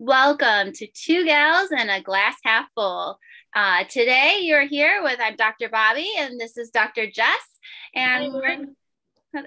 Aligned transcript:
Welcome 0.00 0.70
to 0.74 0.86
Two 0.86 1.24
Gals 1.24 1.72
and 1.72 1.90
a 1.90 2.00
Glass 2.00 2.36
Half 2.44 2.66
Full. 2.76 3.18
Uh, 3.52 3.82
today 3.90 4.38
you're 4.42 4.64
here 4.64 5.02
with 5.02 5.18
I'm 5.20 5.34
Dr. 5.34 5.68
Bobby 5.68 6.08
and 6.16 6.38
this 6.38 6.56
is 6.56 6.70
Dr. 6.70 7.10
Jess, 7.10 7.58
and 7.96 8.32
we're 8.32 8.66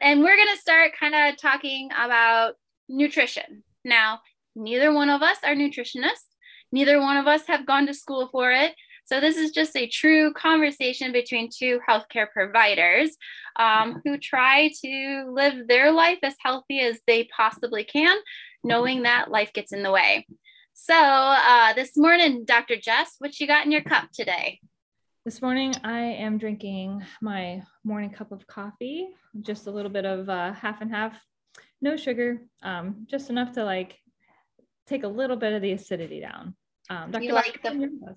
and 0.02 0.22
we're 0.22 0.36
gonna 0.36 0.58
start 0.58 0.92
kind 1.00 1.16
of 1.16 1.38
talking 1.38 1.90
about 1.98 2.56
nutrition. 2.90 3.64
Now, 3.86 4.20
neither 4.54 4.92
one 4.92 5.10
of 5.10 5.22
us 5.22 5.38
are 5.46 5.56
nutritionists. 5.56 6.28
Neither 6.74 7.00
one 7.00 7.16
of 7.16 7.28
us 7.28 7.48
have 7.48 7.66
gone 7.66 7.88
to 7.88 7.94
school 7.94 8.28
for 8.30 8.52
it. 8.52 8.76
So 9.06 9.22
this 9.22 9.38
is 9.38 9.52
just 9.52 9.76
a 9.78 9.88
true 9.88 10.34
conversation 10.34 11.14
between 11.14 11.50
two 11.50 11.80
healthcare 11.90 12.30
providers 12.32 13.16
um, 13.58 14.02
who 14.04 14.18
try 14.18 14.70
to 14.84 15.32
live 15.32 15.68
their 15.68 15.92
life 15.92 16.20
as 16.24 16.36
healthy 16.44 16.82
as 16.82 17.00
they 17.08 17.30
possibly 17.36 17.84
can, 17.84 18.18
knowing 18.64 19.04
that 19.04 19.32
life 19.32 19.54
gets 19.54 19.72
in 19.74 19.84
the 19.84 19.92
way. 19.92 20.26
So 20.84 20.96
uh, 20.96 21.74
this 21.74 21.96
morning, 21.96 22.44
Dr. 22.44 22.76
Jess, 22.76 23.18
what 23.20 23.40
you 23.40 23.46
got 23.46 23.68
in 23.68 23.72
your 23.72 23.84
cup 23.84 24.10
today? 24.12 24.60
This 25.26 25.40
morning, 25.40 25.76
I 25.84 26.00
am 26.00 26.40
drinking 26.40 27.06
my 27.22 27.62
morning 27.84 28.10
cup 28.10 28.32
of 28.32 28.48
coffee, 28.48 29.10
just 29.42 29.68
a 29.68 29.72
little 29.72 29.92
bit 29.92 30.06
of 30.06 30.28
uh, 30.28 30.54
half 30.54 30.82
and 30.82 30.90
half, 30.90 31.16
no 31.84 31.96
sugar, 31.96 32.42
um, 32.64 33.06
just 33.08 33.30
enough 33.30 33.52
to 33.52 33.64
like 33.64 34.00
take 34.88 35.04
a 35.04 35.08
little 35.08 35.36
bit 35.36 35.54
of 35.54 35.62
the 35.62 35.74
acidity 35.74 36.20
down. 36.20 36.56
Um, 36.90 37.12
do 37.12 37.24
you 37.24 37.34
like 37.34 37.62
the 37.62 37.70
uh-huh. 37.70 38.14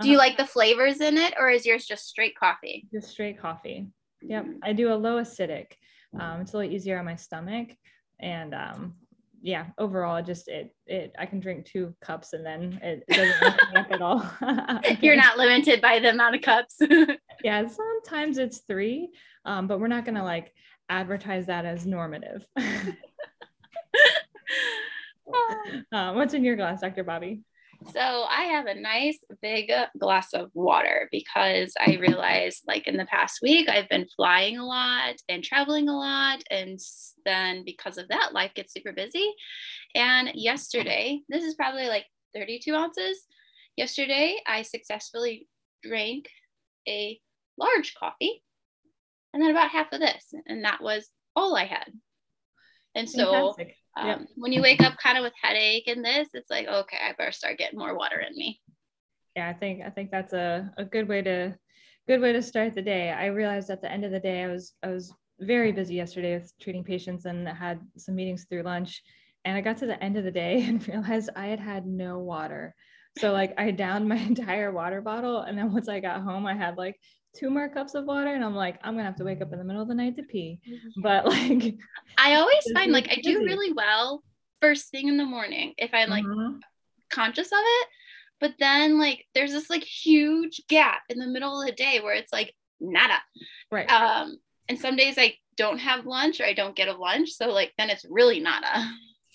Do 0.00 0.10
you 0.10 0.18
like 0.18 0.36
the 0.36 0.46
flavors 0.46 1.00
in 1.00 1.16
it, 1.16 1.34
or 1.38 1.48
is 1.48 1.64
yours 1.64 1.86
just 1.86 2.08
straight 2.08 2.36
coffee? 2.36 2.88
Just 2.92 3.10
straight 3.10 3.40
coffee. 3.40 3.86
Yep, 4.20 4.46
I 4.64 4.72
do 4.72 4.92
a 4.92 4.96
low 4.96 5.22
acidic. 5.22 5.66
Um, 6.18 6.40
it's 6.40 6.54
a 6.54 6.56
little 6.56 6.72
easier 6.72 6.98
on 6.98 7.04
my 7.04 7.14
stomach, 7.14 7.68
and 8.18 8.52
um, 8.52 8.94
yeah, 9.44 9.66
overall, 9.76 10.22
just 10.22 10.48
it 10.48 10.74
it 10.86 11.14
I 11.18 11.26
can 11.26 11.38
drink 11.38 11.66
two 11.66 11.94
cups 12.00 12.32
and 12.32 12.46
then 12.46 12.80
it, 12.82 13.04
doesn't 13.10 13.40
mess 13.42 13.58
me 13.72 13.76
up 13.78 13.90
at 13.90 14.00
all. 14.00 14.24
You're 15.02 15.16
not 15.16 15.36
limited 15.36 15.82
by 15.82 15.98
the 15.98 16.12
amount 16.12 16.36
of 16.36 16.40
cups. 16.40 16.78
yeah, 17.44 17.68
sometimes 17.68 18.38
it's 18.38 18.62
three, 18.66 19.10
um, 19.44 19.66
but 19.66 19.80
we're 19.80 19.88
not 19.88 20.06
gonna 20.06 20.24
like 20.24 20.50
advertise 20.88 21.44
that 21.46 21.66
as 21.66 21.84
normative. 21.84 22.46
uh, 25.92 26.14
what's 26.14 26.32
in 26.32 26.42
your 26.42 26.56
glass, 26.56 26.80
Dr. 26.80 27.04
Bobby? 27.04 27.42
So 27.92 28.00
I 28.00 28.44
have 28.44 28.66
a 28.66 28.74
nice 28.74 29.18
big 29.42 29.70
glass 29.98 30.32
of 30.32 30.50
water 30.54 31.08
because 31.12 31.74
I 31.78 31.96
realized 32.00 32.62
like 32.66 32.86
in 32.86 32.96
the 32.96 33.06
past 33.06 33.40
week 33.42 33.68
I've 33.68 33.88
been 33.88 34.06
flying 34.16 34.58
a 34.58 34.64
lot 34.64 35.14
and 35.28 35.44
traveling 35.44 35.88
a 35.88 35.96
lot 35.96 36.42
and 36.50 36.78
then 37.24 37.64
because 37.64 37.98
of 37.98 38.08
that 38.08 38.32
life 38.32 38.52
gets 38.54 38.72
super 38.72 38.92
busy. 38.92 39.32
And 39.94 40.30
yesterday, 40.34 41.20
this 41.28 41.44
is 41.44 41.54
probably 41.54 41.88
like 41.88 42.06
32 42.34 42.74
ounces. 42.74 43.26
Yesterday 43.76 44.36
I 44.46 44.62
successfully 44.62 45.48
drank 45.82 46.28
a 46.88 47.18
large 47.58 47.94
coffee 47.94 48.42
and 49.32 49.42
then 49.42 49.50
about 49.50 49.70
half 49.70 49.92
of 49.92 50.00
this 50.00 50.32
and 50.46 50.64
that 50.64 50.82
was 50.82 51.08
all 51.36 51.54
I 51.54 51.64
had. 51.64 51.92
And 52.94 53.10
so 53.10 53.32
Fantastic 53.32 53.76
um, 53.96 54.06
yep. 54.06 54.20
When 54.36 54.52
you 54.52 54.62
wake 54.62 54.82
up 54.82 54.96
kind 54.98 55.18
of 55.18 55.22
with 55.22 55.32
headache 55.40 55.86
and 55.86 56.04
this, 56.04 56.28
it's 56.34 56.50
like, 56.50 56.66
okay, 56.66 56.96
I 56.96 57.12
better 57.12 57.32
start 57.32 57.58
getting 57.58 57.78
more 57.78 57.96
water 57.96 58.20
in 58.20 58.36
me. 58.36 58.60
Yeah, 59.36 59.48
I 59.48 59.52
think 59.52 59.82
I 59.84 59.90
think 59.90 60.10
that's 60.10 60.32
a, 60.32 60.72
a 60.76 60.84
good 60.84 61.08
way 61.08 61.22
to 61.22 61.56
good 62.06 62.20
way 62.20 62.32
to 62.32 62.42
start 62.42 62.74
the 62.74 62.82
day. 62.82 63.10
I 63.10 63.26
realized 63.26 63.70
at 63.70 63.80
the 63.80 63.90
end 63.90 64.04
of 64.04 64.10
the 64.10 64.20
day, 64.20 64.42
I 64.42 64.48
was 64.48 64.74
I 64.82 64.88
was 64.88 65.12
very 65.40 65.72
busy 65.72 65.94
yesterday 65.94 66.34
with 66.34 66.52
treating 66.60 66.84
patients 66.84 67.24
and 67.24 67.46
had 67.48 67.80
some 67.96 68.14
meetings 68.14 68.46
through 68.48 68.62
lunch. 68.62 69.02
And 69.44 69.56
I 69.56 69.60
got 69.60 69.76
to 69.78 69.86
the 69.86 70.02
end 70.02 70.16
of 70.16 70.24
the 70.24 70.30
day 70.30 70.64
and 70.68 70.86
realized 70.88 71.30
I 71.36 71.46
had 71.46 71.60
had 71.60 71.86
no 71.86 72.18
water. 72.18 72.74
So 73.18 73.32
like 73.32 73.54
I 73.58 73.70
downed 73.70 74.08
my 74.08 74.16
entire 74.32 74.72
water 74.72 75.00
bottle, 75.00 75.40
and 75.40 75.56
then 75.56 75.72
once 75.72 75.88
I 75.88 76.00
got 76.00 76.22
home, 76.22 76.46
I 76.46 76.54
had 76.54 76.76
like 76.76 76.98
two 77.34 77.50
more 77.50 77.68
cups 77.68 77.94
of 77.94 78.04
water 78.04 78.34
and 78.34 78.44
I'm 78.44 78.54
like, 78.54 78.78
I'm 78.82 78.94
gonna 78.94 79.04
have 79.04 79.16
to 79.16 79.24
wake 79.24 79.42
up 79.42 79.52
in 79.52 79.58
the 79.58 79.64
middle 79.64 79.82
of 79.82 79.88
the 79.88 79.94
night 79.94 80.16
to 80.16 80.22
pee. 80.22 80.60
But 81.02 81.26
like 81.28 81.76
I 82.16 82.34
always 82.36 82.64
find 82.72 82.92
like 82.92 83.08
I 83.10 83.16
do 83.22 83.44
really 83.44 83.72
well 83.72 84.22
first 84.60 84.90
thing 84.90 85.08
in 85.08 85.16
the 85.16 85.24
morning 85.24 85.74
if 85.76 85.90
I'm 85.92 86.08
like 86.08 86.24
mm-hmm. 86.24 86.58
conscious 87.10 87.48
of 87.48 87.58
it. 87.60 87.88
But 88.40 88.54
then 88.58 88.98
like 88.98 89.26
there's 89.34 89.52
this 89.52 89.70
like 89.70 89.84
huge 89.84 90.60
gap 90.68 91.02
in 91.08 91.18
the 91.18 91.26
middle 91.26 91.60
of 91.60 91.66
the 91.66 91.72
day 91.72 92.00
where 92.00 92.14
it's 92.14 92.32
like 92.32 92.54
nada. 92.80 93.18
Right. 93.70 93.90
Um 93.90 94.38
and 94.68 94.78
some 94.78 94.96
days 94.96 95.16
I 95.18 95.34
don't 95.56 95.78
have 95.78 96.06
lunch 96.06 96.40
or 96.40 96.44
I 96.44 96.54
don't 96.54 96.76
get 96.76 96.88
a 96.88 96.96
lunch. 96.96 97.30
So 97.30 97.50
like 97.50 97.72
then 97.78 97.90
it's 97.90 98.06
really 98.08 98.40
nada. 98.40 98.88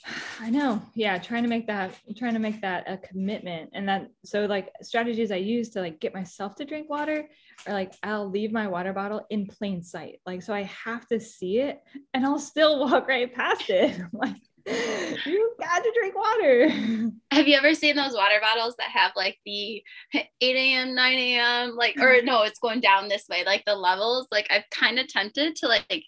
I 0.39 0.49
know. 0.49 0.81
Yeah, 0.95 1.17
trying 1.17 1.43
to 1.43 1.49
make 1.49 1.67
that 1.67 1.95
trying 2.17 2.33
to 2.33 2.39
make 2.39 2.61
that 2.61 2.89
a 2.89 2.97
commitment. 2.97 3.71
And 3.73 3.87
that 3.89 4.09
so 4.25 4.45
like 4.45 4.71
strategies 4.81 5.31
I 5.31 5.37
use 5.37 5.69
to 5.71 5.81
like 5.81 5.99
get 5.99 6.13
myself 6.13 6.55
to 6.55 6.65
drink 6.65 6.89
water 6.89 7.29
are 7.67 7.73
like 7.73 7.93
I'll 8.03 8.29
leave 8.29 8.51
my 8.51 8.67
water 8.67 8.93
bottle 8.93 9.25
in 9.29 9.47
plain 9.47 9.83
sight. 9.83 10.19
Like 10.25 10.41
so 10.41 10.53
I 10.53 10.63
have 10.63 11.07
to 11.07 11.19
see 11.19 11.59
it 11.59 11.81
and 12.13 12.25
I'll 12.25 12.39
still 12.39 12.79
walk 12.89 13.07
right 13.07 13.33
past 13.33 13.69
it. 13.69 13.99
like 14.13 14.35
you 14.65 15.55
got 15.59 15.83
to 15.83 15.93
drink 15.97 16.15
water. 16.15 16.69
Have 17.31 17.47
you 17.47 17.57
ever 17.57 17.73
seen 17.73 17.95
those 17.95 18.13
water 18.13 18.39
bottles 18.41 18.75
that 18.77 18.89
have 18.91 19.11
like 19.15 19.37
the 19.45 19.83
8 20.13 20.25
a.m., 20.41 20.95
9 20.95 21.17
a.m., 21.17 21.75
like, 21.75 21.97
or 21.97 22.13
mm-hmm. 22.13 22.25
no, 22.25 22.43
it's 22.43 22.59
going 22.59 22.79
down 22.79 23.07
this 23.07 23.27
way, 23.29 23.43
like 23.45 23.63
the 23.65 23.75
levels? 23.75 24.27
Like, 24.31 24.47
I've 24.49 24.69
kind 24.71 24.99
of 24.99 25.07
tempted 25.07 25.55
to 25.57 25.67
like 25.67 26.05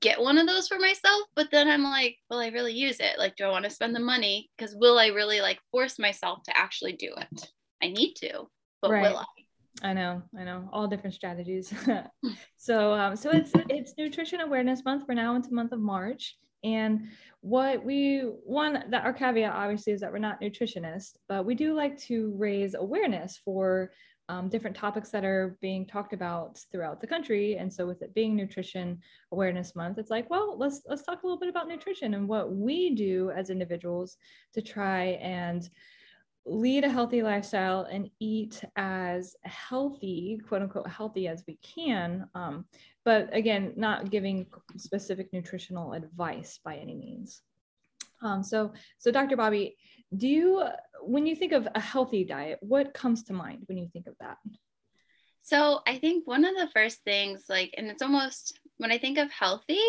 get 0.00 0.20
one 0.20 0.36
of 0.36 0.46
those 0.46 0.68
for 0.68 0.78
myself 0.78 1.22
but 1.34 1.50
then 1.50 1.68
i'm 1.68 1.82
like 1.82 2.16
will 2.28 2.38
i 2.38 2.48
really 2.48 2.74
use 2.74 3.00
it 3.00 3.18
like 3.18 3.34
do 3.36 3.44
i 3.44 3.48
want 3.48 3.64
to 3.64 3.70
spend 3.70 3.94
the 3.94 4.00
money 4.00 4.50
because 4.56 4.74
will 4.76 4.98
i 4.98 5.06
really 5.06 5.40
like 5.40 5.58
force 5.70 5.98
myself 5.98 6.42
to 6.42 6.56
actually 6.56 6.92
do 6.92 7.10
it 7.16 7.50
i 7.82 7.88
need 7.88 8.12
to 8.14 8.46
but 8.82 8.90
right. 8.90 9.02
will 9.02 9.18
i 9.18 9.24
I 9.82 9.92
know, 9.94 10.22
I 10.38 10.44
know, 10.44 10.68
all 10.72 10.86
different 10.86 11.14
strategies. 11.14 11.72
so, 12.56 12.92
um, 12.92 13.16
so 13.16 13.30
it's 13.30 13.52
it's 13.68 13.94
Nutrition 13.96 14.40
Awareness 14.40 14.84
Month. 14.84 15.04
We're 15.08 15.14
now 15.14 15.34
into 15.34 15.52
month 15.54 15.72
of 15.72 15.80
March, 15.80 16.36
and 16.62 17.08
what 17.40 17.84
we 17.84 18.20
one 18.44 18.84
that 18.90 19.04
our 19.04 19.12
caveat 19.12 19.52
obviously 19.52 19.92
is 19.92 20.00
that 20.00 20.12
we're 20.12 20.18
not 20.18 20.40
nutritionists, 20.40 21.16
but 21.28 21.44
we 21.44 21.54
do 21.54 21.74
like 21.74 21.98
to 22.02 22.32
raise 22.36 22.74
awareness 22.74 23.40
for 23.44 23.90
um, 24.32 24.48
different 24.48 24.74
topics 24.74 25.10
that 25.10 25.24
are 25.24 25.58
being 25.60 25.84
talked 25.84 26.14
about 26.14 26.58
throughout 26.70 27.02
the 27.02 27.06
country. 27.06 27.56
And 27.56 27.70
so, 27.72 27.86
with 27.86 28.00
it 28.00 28.14
being 28.14 28.34
Nutrition 28.34 28.98
Awareness 29.30 29.76
Month, 29.76 29.98
it's 29.98 30.10
like, 30.10 30.30
well, 30.30 30.56
let's 30.56 30.80
let's 30.86 31.02
talk 31.02 31.22
a 31.22 31.26
little 31.26 31.38
bit 31.38 31.50
about 31.50 31.68
nutrition 31.68 32.14
and 32.14 32.26
what 32.26 32.54
we 32.54 32.94
do 32.94 33.30
as 33.30 33.50
individuals 33.50 34.16
to 34.54 34.62
try 34.62 35.18
and 35.20 35.68
lead 36.46 36.82
a 36.82 36.88
healthy 36.88 37.22
lifestyle 37.22 37.82
and 37.82 38.08
eat 38.20 38.64
as 38.76 39.36
healthy, 39.42 40.40
quote 40.48 40.62
unquote, 40.62 40.88
healthy 40.88 41.28
as 41.28 41.44
we 41.46 41.58
can. 41.62 42.26
Um, 42.34 42.64
but 43.04 43.28
again, 43.36 43.74
not 43.76 44.10
giving 44.10 44.46
specific 44.78 45.30
nutritional 45.32 45.92
advice 45.92 46.58
by 46.64 46.76
any 46.76 46.94
means. 46.94 47.42
Um, 48.22 48.42
so, 48.42 48.72
so 48.98 49.10
Dr. 49.10 49.36
Bobby, 49.36 49.76
do 50.16 50.28
you, 50.28 50.64
when 51.04 51.26
you 51.26 51.36
think 51.36 51.52
of 51.52 51.68
a 51.74 51.80
healthy 51.80 52.24
diet, 52.24 52.58
what 52.60 52.94
comes 52.94 53.24
to 53.24 53.32
mind 53.32 53.64
when 53.66 53.78
you 53.78 53.88
think 53.92 54.06
of 54.06 54.14
that? 54.20 54.38
So, 55.42 55.80
I 55.86 55.98
think 55.98 56.26
one 56.26 56.44
of 56.44 56.54
the 56.56 56.68
first 56.72 57.02
things, 57.02 57.44
like, 57.48 57.74
and 57.76 57.88
it's 57.88 58.02
almost 58.02 58.58
when 58.78 58.92
I 58.92 58.98
think 58.98 59.18
of 59.18 59.30
healthy, 59.30 59.80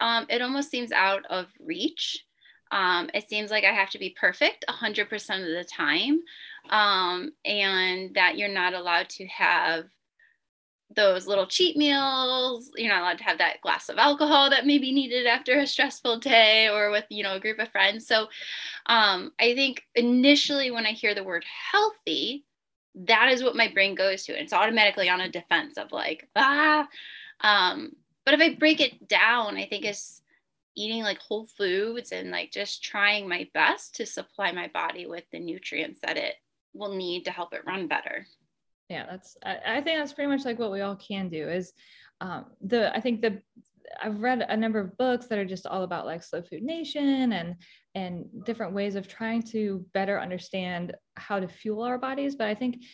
um, 0.00 0.26
it 0.28 0.42
almost 0.42 0.70
seems 0.70 0.92
out 0.92 1.26
of 1.26 1.46
reach. 1.60 2.24
Um, 2.70 3.10
it 3.14 3.28
seems 3.28 3.50
like 3.50 3.64
I 3.64 3.72
have 3.72 3.90
to 3.90 3.98
be 3.98 4.16
perfect 4.18 4.64
100% 4.68 5.02
of 5.02 5.46
the 5.46 5.64
time, 5.64 6.20
um, 6.70 7.32
and 7.44 8.14
that 8.14 8.36
you're 8.36 8.48
not 8.48 8.74
allowed 8.74 9.08
to 9.10 9.26
have 9.26 9.84
those 10.98 11.28
little 11.28 11.46
cheat 11.46 11.76
meals 11.76 12.72
you're 12.74 12.92
not 12.92 13.02
allowed 13.02 13.18
to 13.18 13.24
have 13.24 13.38
that 13.38 13.60
glass 13.60 13.88
of 13.88 13.98
alcohol 13.98 14.50
that 14.50 14.66
may 14.66 14.78
be 14.78 14.90
needed 14.90 15.26
after 15.26 15.60
a 15.60 15.66
stressful 15.66 16.18
day 16.18 16.68
or 16.68 16.90
with 16.90 17.04
you 17.08 17.22
know 17.22 17.36
a 17.36 17.40
group 17.40 17.60
of 17.60 17.70
friends. 17.70 18.06
So 18.06 18.26
um, 18.86 19.32
i 19.38 19.54
think 19.54 19.84
initially 19.94 20.70
when 20.72 20.86
i 20.86 20.90
hear 20.90 21.14
the 21.14 21.22
word 21.22 21.44
healthy 21.72 22.44
that 22.96 23.30
is 23.30 23.44
what 23.44 23.54
my 23.54 23.68
brain 23.72 23.94
goes 23.94 24.24
to 24.24 24.32
And 24.32 24.42
it's 24.42 24.52
automatically 24.52 25.08
on 25.08 25.20
a 25.20 25.30
defense 25.30 25.78
of 25.78 25.92
like 25.92 26.28
ah. 26.34 26.88
Um, 27.40 27.92
but 28.24 28.34
if 28.34 28.40
i 28.40 28.56
break 28.56 28.80
it 28.80 29.08
down 29.08 29.56
i 29.56 29.66
think 29.66 29.84
it's 29.84 30.20
eating 30.76 31.02
like 31.02 31.18
whole 31.18 31.46
foods 31.46 32.10
and 32.12 32.30
like 32.30 32.50
just 32.50 32.82
trying 32.82 33.28
my 33.28 33.48
best 33.54 33.94
to 33.96 34.06
supply 34.06 34.50
my 34.50 34.68
body 34.68 35.06
with 35.06 35.24
the 35.30 35.38
nutrients 35.38 36.00
that 36.02 36.16
it 36.16 36.34
will 36.74 36.94
need 36.94 37.24
to 37.24 37.30
help 37.30 37.52
it 37.54 37.66
run 37.66 37.86
better 37.86 38.26
yeah 38.88 39.06
that's 39.08 39.36
I, 39.44 39.58
I, 39.66 39.80
think 39.80 39.98
that's 39.98 40.12
pretty 40.12 40.30
much 40.30 40.44
like 40.44 40.58
what 40.58 40.72
we 40.72 40.80
all 40.80 40.96
can 40.96 41.28
do 41.28 41.48
is 41.48 41.72
um, 42.20 42.46
the 42.60 42.94
i 42.96 43.00
think 43.00 43.20
the 43.20 43.40
i've 44.02 44.20
read 44.20 44.44
a 44.48 44.56
number 44.56 44.78
of 44.78 44.96
books 44.96 45.26
that 45.26 45.38
are 45.38 45.44
just 45.44 45.66
all 45.66 45.82
about 45.82 46.06
like 46.06 46.22
slow 46.22 46.42
food 46.42 46.62
nation 46.62 47.32
and 47.32 47.56
and 47.94 48.26
different 48.44 48.74
ways 48.74 48.94
of 48.94 49.08
trying 49.08 49.42
to 49.42 49.84
better 49.92 50.20
understand 50.20 50.94
how 51.16 51.40
to 51.40 51.48
fuel 51.48 51.82
our 51.82 51.98
bodies. 51.98 52.36
But 52.36 52.48
i 52.48 52.54
think 52.54 52.84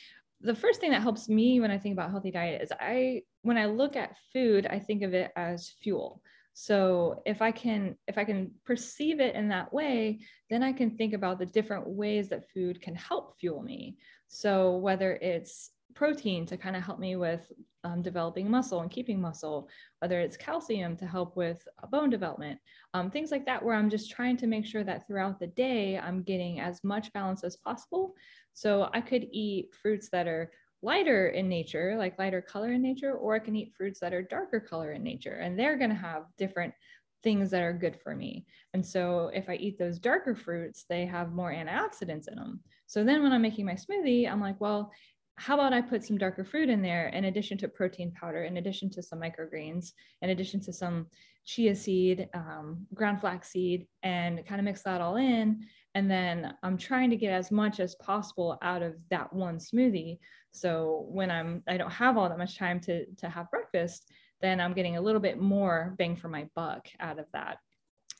the 0.40 0.54
first 0.54 0.80
thing 0.80 0.90
that 0.90 1.02
helps 1.02 1.28
me 1.28 1.60
when 1.60 1.70
i 1.70 1.78
think 1.78 1.94
about 1.94 2.10
healthy 2.10 2.30
diet 2.30 2.62
is 2.62 2.72
i 2.80 3.22
when 3.42 3.58
i 3.58 3.66
look 3.66 3.96
at 3.96 4.16
food 4.32 4.66
i 4.66 4.78
think 4.78 5.02
of 5.02 5.14
it 5.14 5.30
as 5.36 5.72
fuel. 5.82 6.22
So 6.56 7.22
if 7.26 7.42
i 7.42 7.50
can 7.50 7.96
if 8.06 8.16
i 8.16 8.24
can 8.24 8.52
perceive 8.64 9.20
it 9.20 9.34
in 9.34 9.48
that 9.48 9.72
way 9.72 10.20
then 10.50 10.62
i 10.62 10.72
can 10.72 10.96
think 10.96 11.12
about 11.12 11.38
the 11.38 11.46
different 11.46 11.88
ways 11.88 12.28
that 12.28 12.50
food 12.50 12.80
can 12.80 12.94
help 12.94 13.38
fuel 13.38 13.62
me. 13.62 13.96
So 14.28 14.76
whether 14.76 15.12
it's 15.12 15.70
protein 15.94 16.46
to 16.46 16.56
kind 16.56 16.76
of 16.76 16.82
help 16.82 16.98
me 16.98 17.16
with 17.16 17.50
um, 17.84 18.02
developing 18.02 18.50
muscle 18.50 18.80
and 18.80 18.90
keeping 18.90 19.20
muscle, 19.20 19.68
whether 20.00 20.20
it's 20.20 20.36
calcium 20.36 20.96
to 20.96 21.06
help 21.06 21.36
with 21.36 21.66
bone 21.90 22.10
development, 22.10 22.58
um, 22.94 23.10
things 23.10 23.30
like 23.30 23.44
that, 23.46 23.62
where 23.62 23.74
I'm 23.74 23.90
just 23.90 24.10
trying 24.10 24.36
to 24.38 24.46
make 24.46 24.66
sure 24.66 24.84
that 24.84 25.06
throughout 25.06 25.38
the 25.38 25.48
day, 25.48 25.98
I'm 25.98 26.22
getting 26.22 26.60
as 26.60 26.82
much 26.82 27.12
balance 27.12 27.44
as 27.44 27.56
possible. 27.56 28.14
So 28.54 28.88
I 28.92 29.00
could 29.00 29.26
eat 29.30 29.74
fruits 29.74 30.08
that 30.10 30.26
are 30.26 30.50
lighter 30.82 31.28
in 31.28 31.48
nature, 31.48 31.96
like 31.98 32.18
lighter 32.18 32.42
color 32.42 32.72
in 32.72 32.82
nature, 32.82 33.12
or 33.12 33.34
I 33.34 33.38
can 33.38 33.56
eat 33.56 33.74
fruits 33.76 34.00
that 34.00 34.14
are 34.14 34.22
darker 34.22 34.60
color 34.60 34.92
in 34.92 35.02
nature, 35.02 35.34
and 35.34 35.58
they're 35.58 35.78
going 35.78 35.90
to 35.90 35.96
have 35.96 36.24
different 36.38 36.74
things 37.22 37.50
that 37.50 37.62
are 37.62 37.72
good 37.72 37.98
for 38.02 38.14
me. 38.14 38.44
And 38.74 38.84
so 38.84 39.30
if 39.32 39.48
I 39.48 39.54
eat 39.54 39.78
those 39.78 39.98
darker 39.98 40.34
fruits, 40.34 40.84
they 40.88 41.06
have 41.06 41.32
more 41.32 41.52
antioxidants 41.52 42.28
in 42.28 42.36
them. 42.36 42.60
So 42.86 43.02
then 43.02 43.22
when 43.22 43.32
I'm 43.32 43.40
making 43.40 43.64
my 43.64 43.74
smoothie, 43.74 44.30
I'm 44.30 44.42
like, 44.42 44.60
well, 44.60 44.92
how 45.36 45.54
about 45.54 45.72
I 45.72 45.80
put 45.80 46.04
some 46.04 46.18
darker 46.18 46.44
fruit 46.44 46.68
in 46.68 46.80
there 46.80 47.08
in 47.08 47.24
addition 47.24 47.58
to 47.58 47.68
protein 47.68 48.12
powder, 48.12 48.44
in 48.44 48.56
addition 48.56 48.88
to 48.90 49.02
some 49.02 49.20
microgreens, 49.20 49.92
in 50.22 50.30
addition 50.30 50.60
to 50.60 50.72
some 50.72 51.06
chia 51.44 51.74
seed, 51.74 52.28
um, 52.34 52.86
ground 52.94 53.20
flax 53.20 53.50
seed, 53.50 53.86
and 54.02 54.46
kind 54.46 54.60
of 54.60 54.64
mix 54.64 54.82
that 54.82 55.00
all 55.00 55.16
in. 55.16 55.66
And 55.94 56.10
then 56.10 56.54
I'm 56.62 56.78
trying 56.78 57.10
to 57.10 57.16
get 57.16 57.32
as 57.32 57.50
much 57.50 57.80
as 57.80 57.94
possible 57.96 58.58
out 58.62 58.82
of 58.82 58.94
that 59.10 59.32
one 59.32 59.58
smoothie. 59.58 60.18
So 60.52 61.06
when 61.08 61.30
I'm, 61.30 61.62
I 61.68 61.76
don't 61.76 61.92
have 61.92 62.16
all 62.16 62.28
that 62.28 62.38
much 62.38 62.56
time 62.56 62.80
to, 62.80 63.04
to 63.16 63.28
have 63.28 63.50
breakfast, 63.50 64.10
then 64.40 64.60
I'm 64.60 64.72
getting 64.72 64.96
a 64.96 65.00
little 65.00 65.20
bit 65.20 65.40
more 65.40 65.94
bang 65.98 66.16
for 66.16 66.28
my 66.28 66.48
buck 66.54 66.88
out 67.00 67.18
of 67.18 67.26
that. 67.32 67.58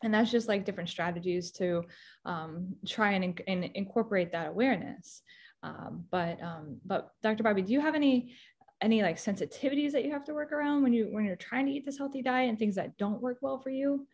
And 0.02 0.12
that's 0.12 0.31
just 0.31 0.49
like 0.49 0.64
different 0.64 0.90
strategies 0.90 1.50
to 1.52 1.84
um, 2.25 2.75
try 2.87 3.12
and, 3.12 3.40
and 3.46 3.64
incorporate 3.75 4.32
that 4.32 4.49
awareness. 4.49 5.22
Um, 5.64 6.05
but 6.11 6.40
um, 6.43 6.76
but 6.84 7.11
Dr. 7.22 7.43
Bobby, 7.43 7.62
do 7.62 7.72
you 7.72 7.81
have 7.81 7.94
any 7.94 8.34
any 8.82 9.02
like 9.02 9.16
sensitivities 9.16 9.93
that 9.93 10.05
you 10.05 10.12
have 10.12 10.25
to 10.25 10.34
work 10.34 10.52
around 10.52 10.82
when 10.82 10.93
you 10.93 11.08
when 11.11 11.25
you're 11.25 11.37
trying 11.37 11.66
to 11.66 11.72
eat 11.72 11.87
this 11.87 11.96
healthy 11.96 12.22
diet 12.22 12.50
and 12.50 12.58
things 12.58 12.75
that 12.75 12.99
don't 12.99 13.22
work 13.22 13.38
well 13.40 13.58
for 13.58 13.70
you? 13.70 14.06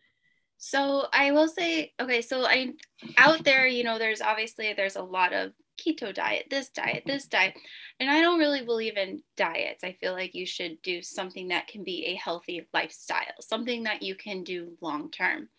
So 0.57 1.07
I 1.11 1.31
will 1.31 1.49
say, 1.49 1.91
okay, 1.99 2.21
so 2.21 2.45
I 2.45 2.73
out 3.17 3.43
there, 3.43 3.67
you 3.67 3.83
know, 3.83 3.99
there's 3.99 4.21
obviously 4.21 4.73
there's 4.73 4.95
a 4.95 5.03
lot 5.03 5.33
of 5.33 5.51
keto 5.77 6.13
diet, 6.13 6.45
this 6.49 6.69
diet, 6.69 7.03
this 7.05 7.25
diet. 7.25 7.55
And 7.99 8.09
I 8.09 8.21
don't 8.21 8.39
really 8.39 8.63
believe 8.63 8.95
in 8.95 9.21
diets. 9.35 9.83
I 9.83 9.97
feel 9.99 10.13
like 10.13 10.35
you 10.35 10.45
should 10.45 10.81
do 10.83 11.01
something 11.01 11.49
that 11.49 11.67
can 11.67 11.83
be 11.83 12.05
a 12.05 12.15
healthy 12.15 12.67
lifestyle, 12.73 13.41
something 13.41 13.83
that 13.83 14.03
you 14.03 14.15
can 14.15 14.43
do 14.43 14.77
long 14.79 15.11
term. 15.11 15.49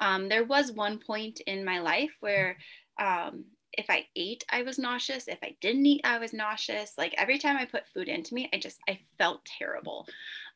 Um, 0.00 0.28
there 0.28 0.44
was 0.44 0.72
one 0.72 0.98
point 0.98 1.40
in 1.40 1.64
my 1.64 1.80
life 1.80 2.10
where 2.20 2.56
um, 2.98 3.44
if 3.72 3.86
I 3.88 4.06
ate, 4.16 4.44
I 4.50 4.62
was 4.62 4.78
nauseous. 4.78 5.28
If 5.28 5.38
I 5.42 5.54
didn't 5.60 5.86
eat, 5.86 6.00
I 6.04 6.18
was 6.18 6.32
nauseous. 6.32 6.94
Like 6.96 7.14
every 7.16 7.38
time 7.38 7.56
I 7.56 7.64
put 7.64 7.88
food 7.88 8.08
into 8.08 8.34
me, 8.34 8.48
I 8.52 8.58
just 8.58 8.78
I 8.88 8.98
felt 9.18 9.44
terrible. 9.44 10.06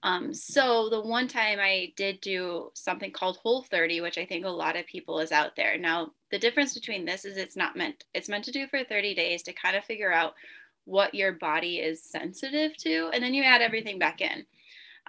Um, 0.03 0.35
so 0.35 0.89
the 0.89 1.01
one 1.01 1.29
time 1.29 1.59
I 1.61 1.93
did 1.97 2.21
do 2.21 2.71
something 2.75 3.13
called 3.13 3.37
Whole 3.37 3.63
30, 3.63 4.01
which 4.01 4.19
I 4.19 4.27
think 4.27 4.45
a 4.45 4.51
lot 4.51 4.77
of 4.77 4.87
people 4.87 5.21
is 5.21 5.31
out 5.31 5.55
there. 5.57 5.79
Now 5.79 6.13
the 6.31 6.39
difference 6.39 6.75
between 6.75 7.05
this 7.05 7.25
is 7.25 7.37
it's 7.37 7.57
not 7.57 7.77
meant 7.77 8.05
it's 8.15 8.29
meant 8.29 8.45
to 8.45 8.53
do 8.53 8.67
for 8.67 8.83
30 8.83 9.15
days 9.15 9.43
to 9.45 9.53
kind 9.53 9.77
of 9.77 9.85
figure 9.85 10.13
out 10.13 10.35
what 10.85 11.15
your 11.15 11.33
body 11.33 11.77
is 11.77 12.03
sensitive 12.03 12.77
to, 12.79 13.11
and 13.13 13.23
then 13.23 13.35
you 13.35 13.45
add 13.45 13.63
everything 13.63 13.99
back 13.99 14.21
in. 14.21 14.45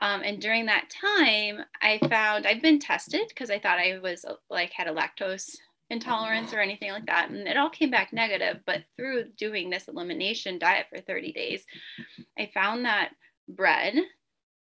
Um, 0.01 0.21
and 0.23 0.41
during 0.41 0.65
that 0.65 0.89
time, 0.89 1.63
I 1.81 1.99
found 2.09 2.45
I've 2.45 2.61
been 2.61 2.79
tested 2.79 3.25
because 3.29 3.49
I 3.49 3.59
thought 3.59 3.79
I 3.79 3.99
was 3.99 4.25
like 4.49 4.71
had 4.71 4.87
a 4.87 4.93
lactose 4.93 5.57
intolerance 5.93 6.53
or 6.53 6.59
anything 6.59 6.91
like 6.91 7.05
that. 7.05 7.29
And 7.29 7.47
it 7.47 7.57
all 7.57 7.69
came 7.69 7.89
back 7.89 8.11
negative. 8.11 8.59
But 8.65 8.83
through 8.97 9.29
doing 9.37 9.69
this 9.69 9.87
elimination 9.87 10.59
diet 10.59 10.87
for 10.89 10.99
30 10.99 11.31
days, 11.31 11.63
I 12.37 12.51
found 12.53 12.85
that 12.85 13.11
bread 13.47 13.95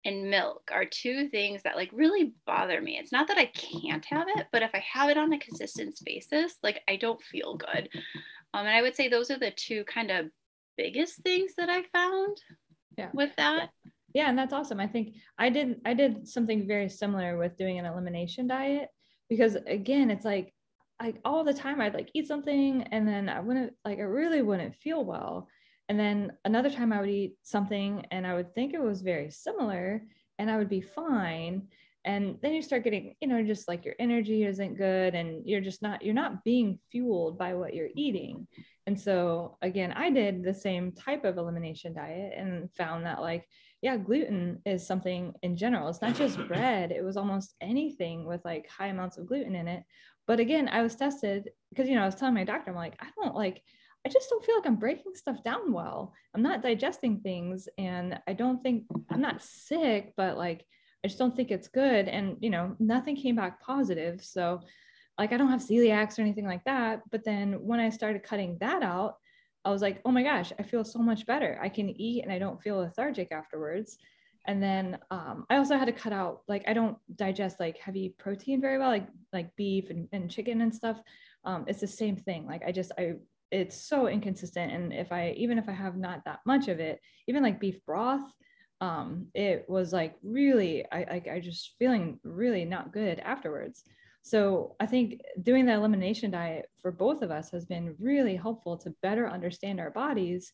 and 0.05 0.31
milk 0.31 0.71
are 0.73 0.85
two 0.85 1.29
things 1.29 1.63
that 1.65 1.75
like 1.75 1.91
really 1.93 2.33
bother 2.47 2.81
me. 2.81 2.97
It's 2.97 3.11
not 3.11 3.27
that 3.29 3.39
I 3.39 3.47
can't 3.47 4.05
have 4.05 4.29
it, 4.37 4.47
but 4.53 4.63
if 4.63 4.71
I 4.73 4.85
have 4.93 5.11
it 5.11 5.19
on 5.19 5.33
a 5.33 5.39
consistent 5.39 5.99
basis, 6.05 6.55
like 6.63 6.81
I 6.89 6.95
don't 6.97 7.21
feel 7.21 7.57
good. 7.57 7.89
Um, 8.55 8.67
and 8.67 8.69
I 8.69 8.83
would 8.83 8.95
say 8.95 9.09
those 9.09 9.31
are 9.33 9.39
the 9.39 9.51
two 9.51 9.85
kind 9.85 10.13
of 10.13 10.27
biggest 10.77 11.17
things 11.17 11.55
that 11.57 11.69
I 11.69 11.83
found 11.93 12.41
yeah. 12.97 13.09
with 13.13 13.35
that. 13.37 13.71
Yeah, 14.15 14.29
and 14.29 14.39
that's 14.39 14.53
awesome. 14.53 14.81
I 14.81 14.87
think 14.87 15.17
I 15.39 15.51
did 15.51 15.81
I 15.85 15.93
did 15.93 16.29
something 16.29 16.67
very 16.67 16.89
similar 16.89 17.37
with 17.37 17.57
doing 17.57 17.79
an 17.79 17.85
elimination 17.85 18.47
diet 18.47 18.89
because 19.29 19.57
again, 19.67 20.11
it's 20.11 20.25
like 20.25 20.55
like 21.01 21.17
all 21.25 21.45
the 21.45 21.55
time 21.55 21.81
I'd 21.81 21.95
like 21.95 22.11
eat 22.15 22.27
something 22.27 22.83
and 22.91 23.07
then 23.07 23.29
I 23.29 23.41
wouldn't 23.41 23.75
like 23.85 23.99
I 23.99 24.03
really 24.03 24.43
wouldn't 24.43 24.77
feel 24.77 25.05
well. 25.05 25.49
And 25.89 25.99
then 25.99 26.33
another 26.45 26.71
time 26.71 26.93
I 26.93 27.01
would 27.01 27.11
eat 27.11 27.35
something 27.43 28.05
and 28.11 28.27
I 28.27 28.35
would 28.35 28.55
think 28.55 28.75
it 28.75 28.83
was 28.83 29.03
very 29.03 29.31
similar 29.31 30.03
and 30.39 30.51
I 30.51 30.57
would 30.57 30.69
be 30.69 30.81
fine. 30.81 31.69
And 32.05 32.39
then 32.41 32.55
you 32.55 32.63
start 32.63 32.85
getting, 32.85 33.15
you 33.21 33.29
know, 33.29 33.43
just 33.43 33.69
like 33.69 33.85
your 33.85 33.95
energy 33.99 34.45
isn't 34.45 34.79
good 34.79 35.15
and 35.15 35.43
you're 35.45 35.61
just 35.61 35.83
not, 35.83 36.03
you're 36.03 36.15
not 36.15 36.45
being 36.45 36.79
fueled 36.91 37.37
by 37.37 37.55
what 37.55 37.75
you're 37.75 37.89
eating. 37.97 38.47
And 38.87 38.99
so 38.99 39.59
again, 39.63 39.93
I 39.93 40.11
did 40.11 40.45
the 40.45 40.55
same 40.55 40.93
type 40.93 41.25
of 41.25 41.37
elimination 41.37 41.95
diet 41.95 42.33
and 42.37 42.73
found 42.75 43.07
that 43.07 43.21
like, 43.21 43.45
yeah, 43.83 43.97
gluten 43.97 44.61
is 44.65 44.87
something 44.87 45.35
in 45.43 45.57
general. 45.57 45.89
It's 45.89 46.03
not 46.03 46.15
just 46.15 46.39
bread, 46.49 46.93
it 46.93 47.05
was 47.05 47.17
almost 47.17 47.55
anything 47.61 48.25
with 48.25 48.45
like 48.45 48.69
high 48.69 48.89
amounts 48.89 49.19
of 49.19 49.27
gluten 49.27 49.57
in 49.57 49.67
it 49.69 49.83
but 50.27 50.41
again, 50.41 50.69
I 50.69 50.83
was 50.83 50.97
tested 50.97 51.51
because, 51.71 51.89
you 51.89 51.95
know, 51.95 52.03
I 52.03 52.07
was 52.07 52.15
telling 52.15 52.35
my 52.35 52.45
doctor, 52.45 52.71
I'm 52.71 52.77
like, 52.77 52.97
I 53.01 53.09
don't 53.21 53.35
like, 53.35 53.63
I 54.05 54.09
just 54.09 54.29
don't 54.31 54.45
feel 54.45 54.57
like 54.57 54.67
I'm 54.67 54.77
breaking 54.77 55.15
stuff 55.15 55.43
down 55.45 55.73
well. 55.73 56.13
I'm 56.35 56.43
not 56.43 56.63
digesting 56.63 57.21
things 57.21 57.69
and 57.79 58.19
I 58.29 58.33
don't 58.33 58.63
think 58.63 58.85
I'm 59.11 59.21
not 59.21 59.43
sick, 59.43 60.13
but 60.17 60.37
like, 60.37 60.65
I 61.05 61.09
just 61.09 61.19
don't 61.19 61.37
think 61.37 61.51
it's 61.51 61.69
good. 61.69 62.09
And, 62.09 62.37
you 62.41 62.51
know, 62.51 62.75
nothing 62.79 63.17
came 63.17 63.37
back 63.37 63.61
positive. 63.61 64.25
So, 64.25 64.61
like, 65.19 65.33
I 65.33 65.37
don't 65.37 65.51
have 65.51 65.61
celiacs 65.61 66.19
or 66.19 66.23
anything 66.23 66.47
like 66.47 66.65
that. 66.65 67.03
But 67.11 67.25
then 67.25 67.55
when 67.65 67.81
I 67.81 67.91
started 67.91 68.23
cutting 68.23 68.59
that 68.61 68.83
out, 68.83 69.17
I 69.65 69.71
was 69.71 69.83
like, 69.83 70.01
oh 70.05 70.13
my 70.13 70.23
gosh, 70.23 70.53
I 70.59 70.63
feel 70.63 70.85
so 70.85 70.99
much 71.01 71.27
better. 71.27 71.59
I 71.63 71.69
can 71.69 71.89
eat 71.89 72.23
and 72.23 72.33
I 72.33 72.39
don't 72.39 72.63
feel 72.63 72.77
lethargic 72.77 73.33
afterwards 73.33 73.99
and 74.47 74.63
then 74.63 74.99
um, 75.11 75.45
i 75.51 75.57
also 75.57 75.77
had 75.77 75.87
to 75.87 75.93
cut 75.93 76.13
out 76.13 76.43
like 76.49 76.65
i 76.67 76.73
don't 76.73 76.97
digest 77.17 77.61
like 77.61 77.79
heavy 77.79 78.15
protein 78.19 78.61
very 78.61 78.79
well 78.79 78.89
like 78.89 79.09
like 79.33 79.55
beef 79.57 79.91
and, 79.91 80.09
and 80.13 80.31
chicken 80.31 80.61
and 80.63 80.75
stuff. 80.75 81.01
Um, 81.45 81.65
it's 81.69 81.81
the 81.81 81.87
same 81.87 82.17
thing 82.17 82.47
like 82.47 82.63
i 82.67 82.73
just 82.73 82.93
i 82.99 83.15
it's 83.53 83.89
so 83.89 84.09
inconsistent. 84.09 84.73
And 84.73 84.93
if 84.93 85.13
i 85.13 85.31
even 85.37 85.59
if 85.59 85.69
i 85.69 85.73
have 85.73 85.97
not 85.97 86.25
that 86.25 86.41
much 86.45 86.69
of 86.69 86.81
it 86.81 87.01
even 87.29 87.43
like 87.43 87.61
beef 87.61 87.85
broth 87.87 88.29
um, 88.83 89.29
it 89.35 89.65
was 89.69 89.93
like 89.93 90.17
really 90.23 90.85
i 90.93 90.99
i, 90.99 91.23
I 91.35 91.41
just 91.41 91.75
feeling 91.79 92.19
really 92.25 92.65
not 92.65 92.93
good 92.93 93.19
afterwards. 93.21 93.85
So 94.23 94.75
i 94.81 94.87
think 94.87 95.21
doing 95.43 95.67
the 95.67 95.75
elimination 95.75 96.31
diet 96.31 96.67
for 96.81 96.91
both 96.91 97.23
of 97.23 97.31
us 97.31 97.51
has 97.51 97.65
been 97.65 97.95
really 98.01 98.37
helpful 98.37 98.77
to 98.79 98.95
better 99.03 99.29
understand 99.31 99.81
our 99.81 99.91
bodies 99.91 100.53